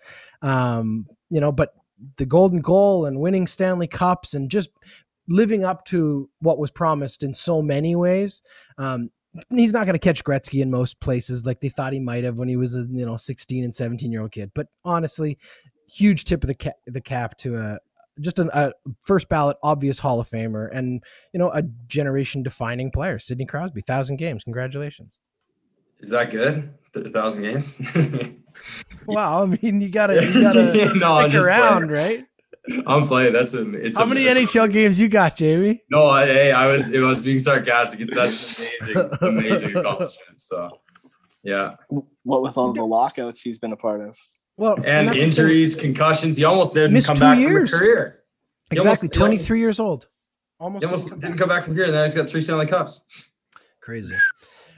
um, 0.41 1.07
you 1.35 1.41
know. 1.41 1.51
But 1.51 1.73
the 2.15 2.25
golden 2.25 2.61
goal 2.61 3.05
and 3.05 3.19
winning 3.19 3.45
Stanley 3.45 3.87
Cups 3.87 4.33
and 4.33 4.49
just 4.49 4.69
living 5.27 5.65
up 5.65 5.83
to 5.85 6.29
what 6.39 6.57
was 6.57 6.71
promised 6.71 7.23
in 7.23 7.33
so 7.33 7.61
many 7.61 7.95
ways. 7.95 8.41
Um, 8.77 9.09
he's 9.53 9.73
not 9.73 9.85
going 9.85 9.95
to 9.95 9.99
catch 9.99 10.23
Gretzky 10.23 10.61
in 10.61 10.71
most 10.71 10.99
places 11.01 11.45
like 11.45 11.59
they 11.59 11.69
thought 11.69 11.93
he 11.93 11.99
might 11.99 12.23
have 12.23 12.39
when 12.39 12.47
he 12.47 12.55
was 12.55 12.75
a 12.75 12.87
you 12.89 13.05
know 13.05 13.17
16 13.17 13.63
and 13.63 13.75
17 13.75 14.11
year 14.11 14.21
old 14.21 14.31
kid. 14.31 14.51
But 14.55 14.67
honestly, 14.85 15.37
huge 15.87 16.23
tip 16.23 16.43
of 16.43 16.47
the 16.47 16.55
cap, 16.55 16.75
the 16.87 17.01
cap 17.01 17.37
to 17.39 17.57
a 17.57 17.77
just 18.21 18.39
an, 18.39 18.49
a 18.53 18.71
first 19.01 19.27
ballot 19.27 19.57
obvious 19.61 19.99
Hall 19.99 20.21
of 20.21 20.29
Famer 20.29 20.69
and 20.71 21.03
you 21.33 21.39
know 21.39 21.51
a 21.51 21.63
generation 21.87 22.43
defining 22.43 22.91
player, 22.91 23.19
Sidney 23.19 23.45
Crosby, 23.45 23.81
thousand 23.81 24.17
games. 24.17 24.43
Congratulations. 24.43 25.19
Is 25.99 26.09
that 26.11 26.29
good? 26.29 26.73
A 26.95 27.09
thousand 27.09 27.43
games. 27.43 27.79
wow, 29.05 29.43
I 29.43 29.45
mean, 29.45 29.81
you 29.81 29.89
gotta 29.89 30.25
you 30.25 30.41
gotta 30.41 30.63
no, 30.95 31.27
stick 31.27 31.41
around, 31.41 31.89
playing. 31.89 31.91
right? 31.91 32.25
I'm 32.87 33.05
playing. 33.05 33.33
That's 33.33 33.53
a. 33.53 33.69
It's 33.75 33.97
how 33.97 34.05
a, 34.05 34.07
many 34.07 34.25
NHL 34.25 34.71
games 34.71 34.99
you 34.99 35.07
got, 35.07 35.35
Jamie? 35.35 35.83
No, 35.91 36.07
I, 36.07 36.25
hey, 36.25 36.51
I 36.51 36.67
was 36.67 36.91
it 36.91 36.99
was 36.99 37.21
being 37.21 37.39
sarcastic. 37.39 37.99
It's 37.99 38.13
that's 38.13 38.59
amazing, 38.81 39.17
amazing 39.21 39.75
accomplishment. 39.77 40.41
So, 40.41 40.79
yeah. 41.43 41.75
What 42.23 42.41
with 42.41 42.57
all 42.57 42.73
the 42.73 42.83
lockouts 42.83 43.41
he's 43.41 43.59
been 43.59 43.71
a 43.71 43.77
part 43.77 44.01
of? 44.01 44.17
Well, 44.57 44.75
and, 44.77 45.09
and 45.09 45.15
injuries, 45.15 45.75
concussions. 45.75 46.37
He 46.37 46.45
almost 46.45 46.73
didn't 46.73 46.93
Missed 46.93 47.07
come 47.07 47.17
back 47.19 47.37
years. 47.37 47.69
from 47.69 47.77
a 47.77 47.81
career. 47.81 48.23
He 48.69 48.77
exactly, 48.77 49.09
almost, 49.09 49.19
23 49.19 49.59
years 49.59 49.79
old. 49.79 50.07
Almost, 50.59 50.83
he 50.83 50.85
almost 50.85 51.09
didn't 51.19 51.37
come 51.37 51.49
back 51.49 51.63
from 51.63 51.75
here. 51.75 51.83
And 51.83 51.93
now 51.93 52.03
he's 52.03 52.15
got 52.15 52.29
three 52.29 52.41
Stanley 52.41 52.65
Cups. 52.65 53.31
Crazy. 53.81 54.15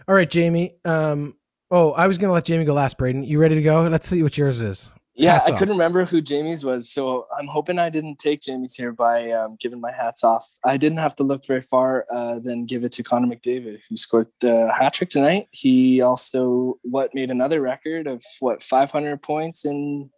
All 0.08 0.16
right, 0.16 0.30
Jamie. 0.30 0.74
Um, 0.84 1.36
oh, 1.72 1.92
I 1.92 2.08
was 2.08 2.18
gonna 2.18 2.34
let 2.34 2.46
Jamie 2.46 2.66
go 2.66 2.74
last. 2.74 2.98
Braydon, 2.98 3.24
you 3.24 3.40
ready 3.40 3.56
to 3.56 3.62
go? 3.62 3.88
Let's 3.88 4.08
see 4.08 4.24
what 4.24 4.38
yours 4.38 4.62
is. 4.62 4.92
Yeah, 5.16 5.34
Hats 5.34 5.50
I 5.50 5.54
off. 5.54 5.60
couldn't 5.60 5.74
remember 5.74 6.06
who 6.06 6.22
Jamie's 6.22 6.64
was, 6.64 6.92
so 6.92 7.26
I'm 7.36 7.48
hoping 7.48 7.80
I 7.80 7.90
didn't 7.90 8.20
take 8.20 8.42
Jamie's 8.42 8.76
here 8.76 8.92
by 8.92 9.32
um, 9.32 9.58
giving 9.60 9.82
my 9.82 9.92
hats 9.92 10.24
off. 10.24 10.48
I 10.64 10.78
didn't 10.78 11.00
have 11.00 11.16
to 11.16 11.24
look 11.24 11.44
very 11.44 11.62
far, 11.62 12.06
uh, 12.14 12.38
then 12.38 12.66
give 12.68 12.84
it 12.84 12.92
to 12.94 13.04
Connor 13.04 13.26
McDavid, 13.36 13.80
who 13.90 13.98
scored 13.98 14.28
the 14.42 14.72
hat 14.72 14.94
trick 14.94 15.10
tonight. 15.10 15.48
He 15.50 16.02
also 16.02 16.78
what 16.84 17.16
made 17.16 17.32
another 17.32 17.62
record 17.62 18.06
of 18.06 18.24
what 18.42 18.62
500 18.62 19.20
points 19.24 19.66
in 19.66 20.12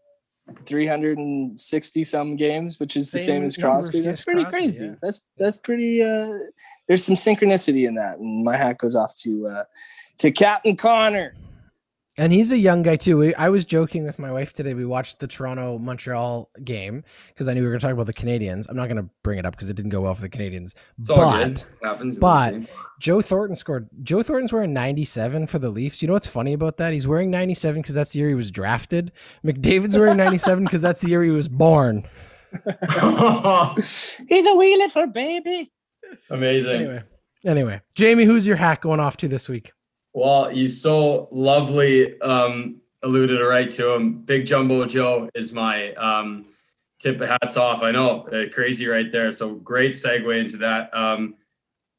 360 0.65 2.03
some 2.03 2.35
games, 2.35 2.79
which 2.79 2.97
is 2.97 3.11
the 3.11 3.19
Same 3.19 3.25
same 3.41 3.43
as 3.45 3.57
Crosby. 3.57 4.01
That's 4.01 4.25
pretty 4.25 4.43
Crosby, 4.43 4.57
crazy. 4.57 4.85
yeah. 4.85 4.95
That's 5.01 5.21
that's 5.37 5.57
pretty. 5.57 6.03
Uh, 6.03 6.39
there's 6.87 7.05
some 7.05 7.15
synchronicity 7.15 7.87
in 7.87 7.95
that, 7.95 8.17
and 8.17 8.43
my 8.43 8.57
hat 8.57 8.77
goes 8.79 8.95
off 8.95 9.15
to 9.17 9.47
uh, 9.47 9.63
to 10.19 10.31
Captain 10.31 10.75
Connor. 10.75 11.33
And 12.17 12.33
he's 12.33 12.51
a 12.51 12.57
young 12.57 12.83
guy 12.83 12.97
too. 12.97 13.17
We, 13.17 13.33
I 13.35 13.47
was 13.47 13.63
joking 13.63 14.03
with 14.03 14.19
my 14.19 14.29
wife 14.29 14.51
today. 14.51 14.73
We 14.73 14.85
watched 14.85 15.19
the 15.19 15.27
Toronto 15.27 15.77
Montreal 15.77 16.49
game 16.65 17.01
because 17.29 17.47
I 17.47 17.53
knew 17.53 17.61
we 17.61 17.67
were 17.67 17.71
going 17.71 17.79
to 17.79 17.85
talk 17.87 17.93
about 17.93 18.07
the 18.07 18.13
Canadiens. 18.13 18.65
I'm 18.67 18.75
not 18.75 18.89
going 18.89 19.01
to 19.01 19.09
bring 19.23 19.39
it 19.39 19.45
up 19.45 19.55
because 19.55 19.69
it 19.69 19.75
didn't 19.77 19.91
go 19.91 20.01
well 20.01 20.13
for 20.15 20.21
the 20.21 20.27
Canadiens. 20.27 20.73
It's 20.99 21.09
all 21.09 21.15
But 21.31 21.43
good. 21.45 21.51
It 21.59 21.65
happens. 21.81 22.15
in 22.17 22.19
but- 22.19 22.55
Joe 22.99 23.21
Thornton 23.21 23.55
scored. 23.55 23.87
Joe 24.03 24.21
Thornton's 24.21 24.51
wearing 24.51 24.73
97 24.73 25.47
for 25.47 25.59
the 25.59 25.69
Leafs. 25.69 26.01
You 26.01 26.09
know 26.09 26.13
what's 26.15 26.27
funny 26.27 26.51
about 26.51 26.75
that? 26.75 26.91
He's 26.91 27.07
wearing 27.07 27.31
97 27.31 27.81
because 27.81 27.95
that's 27.95 28.11
the 28.11 28.19
year 28.19 28.27
he 28.27 28.35
was 28.35 28.51
drafted. 28.51 29.13
McDavid's 29.45 29.97
wearing 29.97 30.17
97 30.17 30.65
because 30.65 30.81
that's 30.81 30.99
the 30.99 31.07
year 31.07 31.23
he 31.23 31.29
was 31.31 31.47
born. 31.47 32.03
He's 34.27 34.47
a 34.47 34.55
wheeling 34.55 34.89
for 34.89 35.07
baby. 35.07 35.71
Amazing. 36.29 36.73
Anyway, 36.81 37.01
anyway, 37.45 37.81
Jamie, 37.95 38.25
who's 38.25 38.45
your 38.45 38.55
hack 38.57 38.81
going 38.81 38.99
off 38.99 39.15
to 39.17 39.27
this 39.29 39.47
week? 39.47 39.71
Well, 40.13 40.51
you 40.51 40.67
so 40.67 41.27
lovely 41.31 42.19
um, 42.21 42.81
alluded 43.03 43.39
right 43.41 43.69
to 43.71 43.93
him. 43.93 44.21
Big 44.21 44.45
Jumbo 44.45 44.85
Joe 44.85 45.29
is 45.35 45.53
my 45.53 45.93
um, 45.93 46.45
tip 46.99 47.21
of 47.21 47.29
hats 47.29 47.57
off. 47.57 47.83
I 47.83 47.91
know, 47.91 48.27
uh, 48.27 48.49
crazy 48.51 48.87
right 48.87 49.11
there. 49.11 49.31
So 49.31 49.55
great 49.55 49.93
segue 49.93 50.39
into 50.39 50.57
that. 50.57 50.95
Um, 50.95 51.35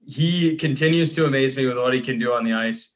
he 0.05 0.57
continues 0.57 1.15
to 1.15 1.27
amaze 1.27 1.57
me 1.57 1.67
with 1.67 1.77
what 1.77 1.95
he 1.95 2.01
can 2.01 2.19
do 2.19 2.33
on 2.33 2.45
the 2.45 2.55
ice. 2.55 2.95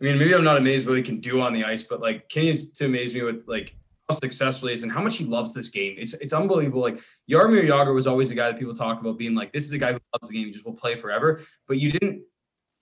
I 0.00 0.04
mean, 0.04 0.18
maybe 0.18 0.34
I'm 0.34 0.44
not 0.44 0.56
amazed 0.56 0.86
what 0.86 0.96
he 0.96 1.02
can 1.02 1.20
do 1.20 1.40
on 1.40 1.52
the 1.52 1.64
ice, 1.64 1.82
but 1.82 2.00
like 2.00 2.28
continues 2.28 2.72
to 2.72 2.86
amaze 2.86 3.12
me 3.12 3.22
with 3.22 3.44
like 3.46 3.76
how 4.08 4.16
successful 4.16 4.68
he 4.68 4.74
is 4.74 4.82
and 4.82 4.90
how 4.90 5.02
much 5.02 5.16
he 5.16 5.24
loves 5.24 5.52
this 5.52 5.68
game. 5.68 5.96
It's 5.98 6.14
it's 6.14 6.32
unbelievable. 6.32 6.80
Like 6.80 6.98
Jaromir 7.30 7.68
Jagr 7.68 7.94
was 7.94 8.06
always 8.06 8.30
the 8.30 8.34
guy 8.34 8.50
that 8.50 8.58
people 8.58 8.74
talk 8.74 9.00
about 9.00 9.18
being 9.18 9.34
like, 9.34 9.52
this 9.52 9.64
is 9.64 9.72
a 9.72 9.78
guy 9.78 9.92
who 9.92 9.98
loves 10.14 10.28
the 10.28 10.34
game. 10.34 10.50
Just 10.50 10.64
will 10.64 10.72
play 10.72 10.96
forever. 10.96 11.40
But 11.68 11.78
you 11.78 11.92
didn't 11.92 12.22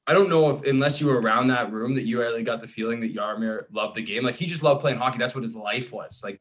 I 0.09 0.15
don't 0.15 0.31
know 0.31 0.51
if 0.51 0.67
unless 0.67 1.01
you 1.01 1.07
were 1.07 1.21
around 1.21 1.49
that 1.49 1.71
room 1.71 1.95
that 1.95 2.05
you 2.05 2.19
really 2.19 2.43
got 2.43 2.63
the 2.63 2.67
feeling 2.67 2.99
that 3.01 3.15
Jaromir 3.15 3.67
loved 3.71 3.95
the 3.95 4.03
game. 4.03 4.25
Like 4.25 4.37
he 4.37 4.47
just 4.47 4.63
loved 4.63 4.81
playing 4.81 4.97
hockey. 4.97 5.19
That's 5.19 5.35
what 5.35 5.45
his 5.45 5.55
life 5.55 5.93
was. 5.93 6.23
Like 6.25 6.41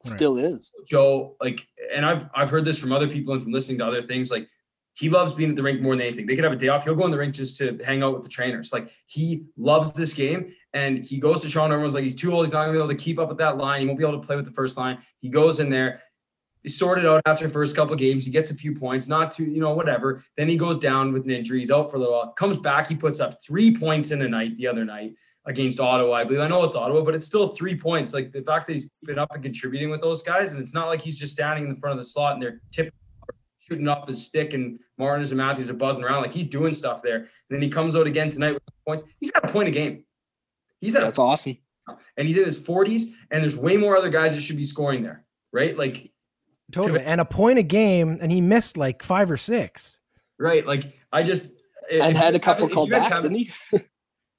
Still 0.00 0.38
is. 0.38 0.72
Joe, 0.86 1.32
like, 1.40 1.66
and 1.92 2.04
I've 2.04 2.26
I've 2.34 2.50
heard 2.50 2.64
this 2.64 2.78
from 2.78 2.92
other 2.92 3.08
people 3.08 3.34
and 3.34 3.42
from 3.42 3.52
listening 3.52 3.78
to 3.78 3.86
other 3.86 4.02
things. 4.02 4.30
Like 4.30 4.48
he 4.94 5.10
loves 5.10 5.32
being 5.32 5.50
at 5.50 5.56
the 5.56 5.62
rink 5.62 5.80
more 5.80 5.94
than 5.94 6.06
anything. 6.06 6.26
They 6.26 6.34
could 6.34 6.44
have 6.44 6.52
a 6.52 6.56
day 6.56 6.68
off. 6.68 6.84
He'll 6.84 6.94
go 6.94 7.04
in 7.04 7.10
the 7.10 7.18
rink 7.18 7.34
just 7.34 7.58
to 7.58 7.78
hang 7.84 8.02
out 8.02 8.14
with 8.14 8.22
the 8.22 8.28
trainers. 8.28 8.72
Like 8.72 8.88
he 9.06 9.46
loves 9.56 9.92
this 9.92 10.14
game. 10.14 10.54
And 10.72 10.98
he 10.98 11.18
goes 11.18 11.40
to 11.40 11.48
Toronto. 11.48 11.74
Everyone's 11.74 11.94
like, 11.94 12.02
he's 12.02 12.14
too 12.14 12.32
old. 12.32 12.44
He's 12.44 12.52
not 12.52 12.62
gonna 12.62 12.72
be 12.72 12.78
able 12.78 12.88
to 12.88 12.94
keep 12.94 13.18
up 13.18 13.28
with 13.28 13.38
that 13.38 13.56
line. 13.56 13.80
He 13.80 13.86
won't 13.86 13.98
be 13.98 14.04
able 14.06 14.20
to 14.20 14.26
play 14.26 14.36
with 14.36 14.44
the 14.44 14.52
first 14.52 14.76
line. 14.76 14.98
He 15.20 15.30
goes 15.30 15.60
in 15.60 15.70
there. 15.70 16.02
He's 16.66 16.76
sorted 16.76 17.06
out 17.06 17.22
after 17.26 17.46
the 17.46 17.52
first 17.52 17.76
couple 17.76 17.92
of 17.92 18.00
games. 18.00 18.24
He 18.24 18.32
gets 18.32 18.50
a 18.50 18.54
few 18.54 18.74
points, 18.74 19.06
not 19.06 19.30
too, 19.30 19.44
you 19.44 19.60
know, 19.60 19.72
whatever. 19.72 20.24
Then 20.36 20.48
he 20.48 20.56
goes 20.56 20.78
down 20.78 21.12
with 21.12 21.22
an 21.22 21.30
injury. 21.30 21.60
He's 21.60 21.70
out 21.70 21.88
for 21.88 21.96
a 21.96 22.00
little 22.00 22.14
while. 22.14 22.32
Comes 22.32 22.56
back. 22.56 22.88
He 22.88 22.96
puts 22.96 23.20
up 23.20 23.40
three 23.40 23.72
points 23.72 24.10
in 24.10 24.20
a 24.22 24.28
night 24.28 24.56
the 24.56 24.66
other 24.66 24.84
night 24.84 25.14
against 25.44 25.78
Ottawa. 25.78 26.14
I 26.14 26.24
believe. 26.24 26.40
I 26.40 26.48
know 26.48 26.64
it's 26.64 26.74
Ottawa, 26.74 27.02
but 27.02 27.14
it's 27.14 27.24
still 27.24 27.46
three 27.50 27.76
points. 27.78 28.12
Like 28.12 28.32
the 28.32 28.42
fact 28.42 28.66
that 28.66 28.72
he's 28.72 28.90
keeping 28.98 29.16
up 29.16 29.32
and 29.32 29.40
contributing 29.44 29.90
with 29.90 30.00
those 30.00 30.24
guys, 30.24 30.54
and 30.54 30.60
it's 30.60 30.74
not 30.74 30.88
like 30.88 31.00
he's 31.00 31.20
just 31.20 31.34
standing 31.34 31.66
in 31.68 31.70
the 31.72 31.78
front 31.78 31.92
of 31.92 32.04
the 32.04 32.10
slot 32.10 32.32
and 32.34 32.42
they're 32.42 32.60
tipping, 32.72 32.90
shooting 33.60 33.86
off 33.86 34.08
his 34.08 34.26
stick, 34.26 34.52
and 34.52 34.80
Martins 34.98 35.30
and 35.30 35.38
Matthews 35.38 35.70
are 35.70 35.74
buzzing 35.74 36.02
around. 36.02 36.22
Like 36.22 36.32
he's 36.32 36.48
doing 36.48 36.72
stuff 36.72 37.00
there. 37.00 37.18
And 37.18 37.28
then 37.48 37.62
he 37.62 37.68
comes 37.68 37.94
out 37.94 38.08
again 38.08 38.32
tonight 38.32 38.54
with 38.54 38.62
points. 38.84 39.04
He's 39.20 39.30
got 39.30 39.48
a 39.48 39.52
point 39.52 39.68
a 39.68 39.70
game. 39.70 40.02
He's 40.80 40.96
at 40.96 41.02
a 41.02 41.04
That's 41.04 41.20
awesome. 41.20 41.58
and 42.16 42.26
he's 42.26 42.36
in 42.36 42.44
his 42.44 42.58
40s, 42.60 43.04
and 43.30 43.40
there's 43.40 43.56
way 43.56 43.76
more 43.76 43.96
other 43.96 44.10
guys 44.10 44.34
that 44.34 44.40
should 44.40 44.56
be 44.56 44.64
scoring 44.64 45.04
there, 45.04 45.24
right? 45.52 45.76
Like, 45.78 46.10
Totally. 46.72 47.00
And 47.04 47.20
a 47.20 47.24
point 47.24 47.58
a 47.58 47.62
game, 47.62 48.18
and 48.20 48.30
he 48.32 48.40
missed 48.40 48.76
like 48.76 49.02
five 49.02 49.30
or 49.30 49.36
six. 49.36 50.00
right? 50.38 50.66
Like, 50.66 50.98
I 51.12 51.22
just 51.22 51.62
And 51.90 52.12
if 52.12 52.16
had 52.16 52.34
a 52.34 52.38
couple 52.38 52.64
haven't- 52.64 52.74
called 52.74 52.90
back, 52.90 53.20
didn't 53.22 53.36
he? 53.36 53.50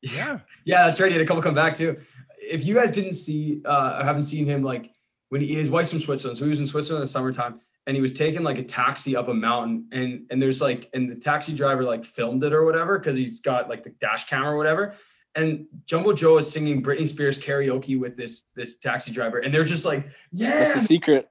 Yeah. 0.02 0.40
Yeah, 0.64 0.86
that's 0.86 1.00
right. 1.00 1.12
He 1.12 1.18
had 1.18 1.24
a 1.24 1.28
couple 1.28 1.42
come 1.42 1.56
back 1.56 1.76
too. 1.76 1.98
If 2.40 2.64
you 2.66 2.76
guys 2.76 2.92
didn't 2.92 3.14
see, 3.14 3.62
uh, 3.66 3.98
or 4.00 4.06
haven't 4.06 4.24
seen 4.24 4.46
him, 4.46 4.62
like 4.64 4.92
when 5.30 5.42
he, 5.42 5.56
his 5.56 5.70
wife's 5.70 5.90
from 5.90 6.00
Switzerland, 6.00 6.38
so 6.38 6.46
he 6.46 6.50
was 6.50 6.60
in 6.60 6.68
Switzerland 6.68 7.02
in 7.02 7.06
the 7.06 7.12
summertime, 7.12 7.60
and 7.88 7.96
he 7.96 8.02
was 8.02 8.14
taking 8.14 8.44
like 8.44 8.58
a 8.60 8.64
taxi 8.64 9.16
up 9.16 9.28
a 9.28 9.34
mountain, 9.34 9.88
and 9.92 10.28
and 10.30 10.40
there's 10.42 10.62
like, 10.62 10.90
and 10.94 11.10
the 11.10 11.16
taxi 11.16 11.52
driver 11.54 11.84
like 11.84 12.04
filmed 12.06 12.44
it 12.44 12.54
or 12.54 12.64
whatever 12.64 13.00
because 13.00 13.16
he's 13.18 13.40
got 13.42 13.70
like 13.70 13.84
the 13.84 13.90
dash 14.00 14.28
camera 14.30 14.52
or 14.54 14.58
whatever, 14.58 14.94
and 15.36 15.66
Jumbo 15.86 16.14
Joe 16.14 16.38
is 16.38 16.50
singing 16.50 16.84
Britney 16.84 17.08
Spears 17.08 17.40
karaoke 17.40 18.00
with 18.00 18.16
this 18.16 18.44
this 18.56 18.78
taxi 18.78 19.12
driver, 19.12 19.40
and 19.40 19.52
they're 19.54 19.64
just 19.64 19.84
like, 19.84 20.08
yeah, 20.32 20.52
That's 20.60 20.76
the 20.76 20.80
secret. 20.82 21.28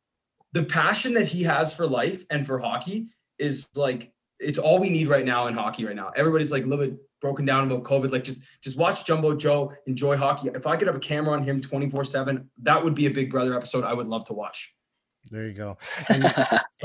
The 0.56 0.64
passion 0.64 1.12
that 1.14 1.26
he 1.26 1.42
has 1.42 1.74
for 1.74 1.86
life 1.86 2.24
and 2.30 2.46
for 2.46 2.58
hockey 2.58 3.08
is 3.38 3.68
like 3.74 4.10
it's 4.40 4.56
all 4.56 4.78
we 4.78 4.88
need 4.88 5.06
right 5.08 5.24
now 5.24 5.46
in 5.48 5.54
hockey 5.54 5.84
right 5.84 5.94
now. 5.94 6.10
Everybody's 6.16 6.50
like 6.50 6.64
a 6.64 6.66
little 6.66 6.86
bit 6.86 6.96
broken 7.20 7.44
down 7.44 7.70
about 7.70 7.84
COVID. 7.84 8.10
Like 8.10 8.24
just 8.24 8.40
just 8.62 8.78
watch 8.78 9.04
Jumbo 9.04 9.34
Joe 9.36 9.72
enjoy 9.86 10.16
hockey. 10.16 10.48
If 10.54 10.66
I 10.66 10.76
could 10.76 10.86
have 10.86 10.96
a 10.96 11.00
camera 11.00 11.34
on 11.34 11.42
him 11.42 11.60
24-7, 11.60 12.46
that 12.62 12.82
would 12.82 12.94
be 12.94 13.04
a 13.06 13.10
big 13.10 13.30
brother 13.30 13.54
episode 13.54 13.84
I 13.84 13.92
would 13.92 14.06
love 14.06 14.24
to 14.26 14.32
watch. 14.32 14.74
There 15.30 15.46
you 15.46 15.52
go. 15.52 15.76
So 16.08 16.14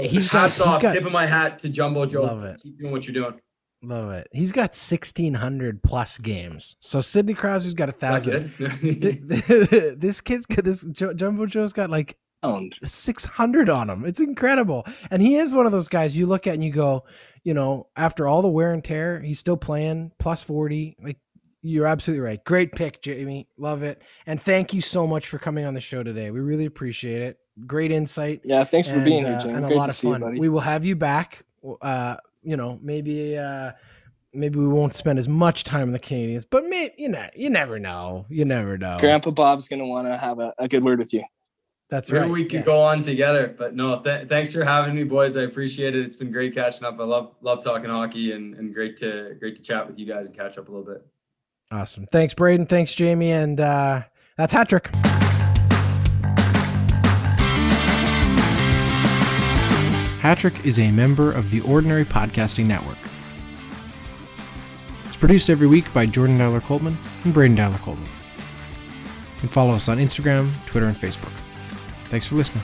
He's 0.04 0.32
got- 0.32 0.44
hats 0.44 0.58
he's 0.58 0.62
off, 0.62 0.82
got- 0.82 0.94
tip 0.94 1.06
of 1.06 1.12
my 1.14 1.26
hat 1.28 1.60
to 1.60 1.70
Jumbo 1.70 2.06
Joe. 2.06 2.24
Love 2.24 2.44
it. 2.44 2.60
Keep 2.62 2.80
doing 2.80 2.92
what 2.92 3.08
you're 3.08 3.14
doing. 3.14 3.40
Love 3.84 4.12
it. 4.12 4.28
He's 4.32 4.52
got 4.52 4.72
1,600 4.72 5.82
plus 5.84 6.18
games. 6.18 6.76
So 6.82 7.02
Sidney 7.02 7.34
Crosby's 7.34 7.74
got 7.74 7.90
a 7.90 7.92
thousand. 7.92 8.50
this 8.60 10.22
kid's 10.22 10.46
got 10.46 10.64
this 10.66 10.82
Jumbo 10.92 11.46
Joe's 11.46 11.74
got 11.74 11.90
like 11.90 12.18
Owned. 12.44 12.76
600 12.84 13.70
on 13.70 13.90
him. 13.90 14.04
It's 14.06 14.20
incredible. 14.20 14.86
And 15.12 15.22
he 15.22 15.36
is 15.36 15.54
one 15.54 15.66
of 15.66 15.72
those 15.72 15.88
guys 15.88 16.18
you 16.18 16.26
look 16.26 16.48
at 16.48 16.56
and 16.56 16.64
you 16.64 16.72
go, 16.72 17.04
you 17.44 17.54
know, 17.54 17.88
after 17.96 18.28
all 18.28 18.42
the 18.42 18.48
wear 18.50 18.74
and 18.74 18.84
tear, 18.84 19.20
he's 19.20 19.40
still 19.40 19.58
playing 19.58 20.12
plus 20.18 20.42
40. 20.42 20.98
Like 21.02 21.18
you're 21.62 21.86
absolutely 21.86 22.22
right. 22.22 22.44
Great 22.44 22.72
pick, 22.72 23.02
Jamie. 23.04 23.48
Love 23.58 23.84
it. 23.84 24.02
And 24.26 24.42
thank 24.42 24.74
you 24.74 24.82
so 24.82 25.06
much 25.06 25.28
for 25.28 25.38
coming 25.38 25.66
on 25.66 25.76
the 25.76 25.82
show 25.82 26.02
today. 26.02 26.32
We 26.32 26.40
really 26.40 26.66
appreciate 26.66 27.22
it. 27.22 27.38
Great 27.68 27.92
insight. 27.92 28.42
Yeah, 28.44 28.64
thanks 28.64 28.88
for 28.88 29.00
being 29.04 29.24
here, 29.24 29.36
uh, 29.36 29.40
Jim. 29.40 29.56
and 29.56 29.66
a 29.66 29.70
lot 29.76 29.84
to 29.84 29.90
of 29.90 29.96
see 29.96 30.08
you, 30.08 30.14
fun. 30.14 30.22
buddy. 30.22 30.40
We 30.40 30.50
will 30.50 30.62
have 30.62 30.84
you 30.84 30.96
back. 30.96 31.44
Uh, 31.82 32.16
you 32.42 32.58
know, 32.58 32.80
maybe 32.82 33.38
uh 33.38 33.72
maybe 34.34 34.58
we 34.58 34.68
won't 34.68 34.96
spend 34.96 35.20
as 35.20 35.28
much 35.28 35.64
time 35.64 35.84
in 35.84 35.92
the 35.92 36.00
Canadiens, 36.00 36.46
but 36.50 36.64
maybe 36.66 36.94
you 36.98 37.10
know, 37.10 37.28
you 37.36 37.52
never 37.52 37.78
know. 37.78 38.26
You 38.30 38.46
never 38.46 38.78
know. 38.80 38.98
Grandpa 39.00 39.30
Bob's 39.30 39.68
gonna 39.68 39.86
want 39.86 40.08
to 40.08 40.18
have 40.18 40.40
a, 40.40 40.52
a 40.58 40.68
good 40.68 40.84
word 40.84 40.98
with 40.98 41.14
you. 41.14 41.24
That's 41.92 42.10
Maybe 42.10 42.24
right. 42.24 42.32
we 42.32 42.44
could 42.46 42.54
yes. 42.54 42.66
go 42.66 42.82
on 42.82 43.04
together, 43.04 43.54
but 43.58 43.76
no. 43.76 44.02
Th- 44.02 44.26
thanks 44.30 44.54
for 44.54 44.64
having 44.64 44.96
me, 44.96 45.04
boys. 45.04 45.36
I 45.36 45.42
appreciate 45.42 45.94
it. 45.94 46.06
It's 46.06 46.16
been 46.16 46.32
great 46.32 46.56
catching 46.56 46.86
up. 46.86 46.98
I 46.98 47.04
love 47.04 47.36
love 47.42 47.62
talking 47.62 47.90
hockey, 47.90 48.32
and, 48.32 48.56
and 48.56 48.74
great 48.74 48.96
to 48.98 49.36
great 49.38 49.58
to 49.58 49.62
chat 49.62 49.86
with 49.86 50.00
you 50.00 50.06
guys 50.06 50.28
and 50.28 50.36
catch 50.36 50.58
up 50.58 50.70
a 50.70 50.72
little 50.72 50.86
bit. 50.86 51.06
Awesome. 51.70 52.06
Thanks, 52.06 52.34
Braydon. 52.34 52.66
Thanks, 52.66 52.96
Jamie. 52.96 53.32
And 53.32 53.60
uh, 53.60 54.04
that's 54.38 54.54
hat 54.54 54.70
trick. 54.70 54.90
Hattrick 60.22 60.64
is 60.64 60.80
a 60.80 60.92
member 60.92 61.30
of 61.32 61.50
the 61.52 61.60
Ordinary 61.62 62.06
Podcasting 62.06 62.68
Network. 62.68 62.98
It's 65.08 65.18
produced 65.18 65.50
every 65.50 65.68
week 65.68 65.92
by 65.94 66.06
Jordan 66.06 66.38
Dowler 66.38 66.62
Coltman 66.62 66.96
and 67.26 67.34
Braydon 67.34 67.58
Dowler 67.58 67.78
Coltman. 67.80 68.08
And 69.42 69.52
follow 69.52 69.72
us 69.72 69.90
on 69.90 69.98
Instagram, 69.98 70.54
Twitter, 70.68 70.86
and 70.86 70.96
Facebook. 70.96 71.34
Thanks 72.12 72.28
for 72.28 72.36
listening. 72.36 72.62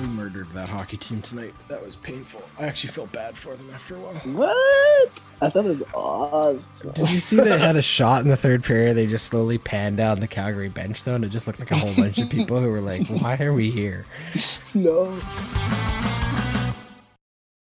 We 0.00 0.10
murdered 0.12 0.50
that 0.52 0.70
hockey 0.70 0.96
team 0.96 1.20
tonight. 1.20 1.52
That 1.68 1.84
was 1.84 1.96
painful. 1.96 2.40
I 2.58 2.64
actually 2.64 2.88
felt 2.88 3.12
bad 3.12 3.36
for 3.36 3.54
them 3.54 3.68
after 3.70 3.96
a 3.96 3.98
while. 3.98 4.14
What? 4.14 5.26
I 5.42 5.50
thought 5.50 5.66
it 5.66 5.68
was 5.68 5.82
awesome. 5.92 6.92
Did 6.92 7.10
you 7.10 7.20
see 7.20 7.36
they 7.36 7.58
had 7.58 7.76
a 7.76 7.82
shot 7.82 8.22
in 8.22 8.28
the 8.28 8.36
third 8.38 8.64
period? 8.64 8.96
They 8.96 9.06
just 9.06 9.26
slowly 9.26 9.58
panned 9.58 9.98
down 9.98 10.20
the 10.20 10.26
Calgary 10.26 10.70
bench, 10.70 11.04
though, 11.04 11.16
and 11.16 11.22
it 11.22 11.28
just 11.28 11.46
looked 11.46 11.58
like 11.58 11.70
a 11.70 11.76
whole 11.76 11.94
bunch 11.94 12.16
of 12.16 12.30
people 12.30 12.60
who 12.60 12.70
were 12.70 12.80
like, 12.80 13.06
"Why 13.08 13.36
are 13.42 13.52
we 13.52 13.70
here?" 13.70 14.06
no. 14.74 15.20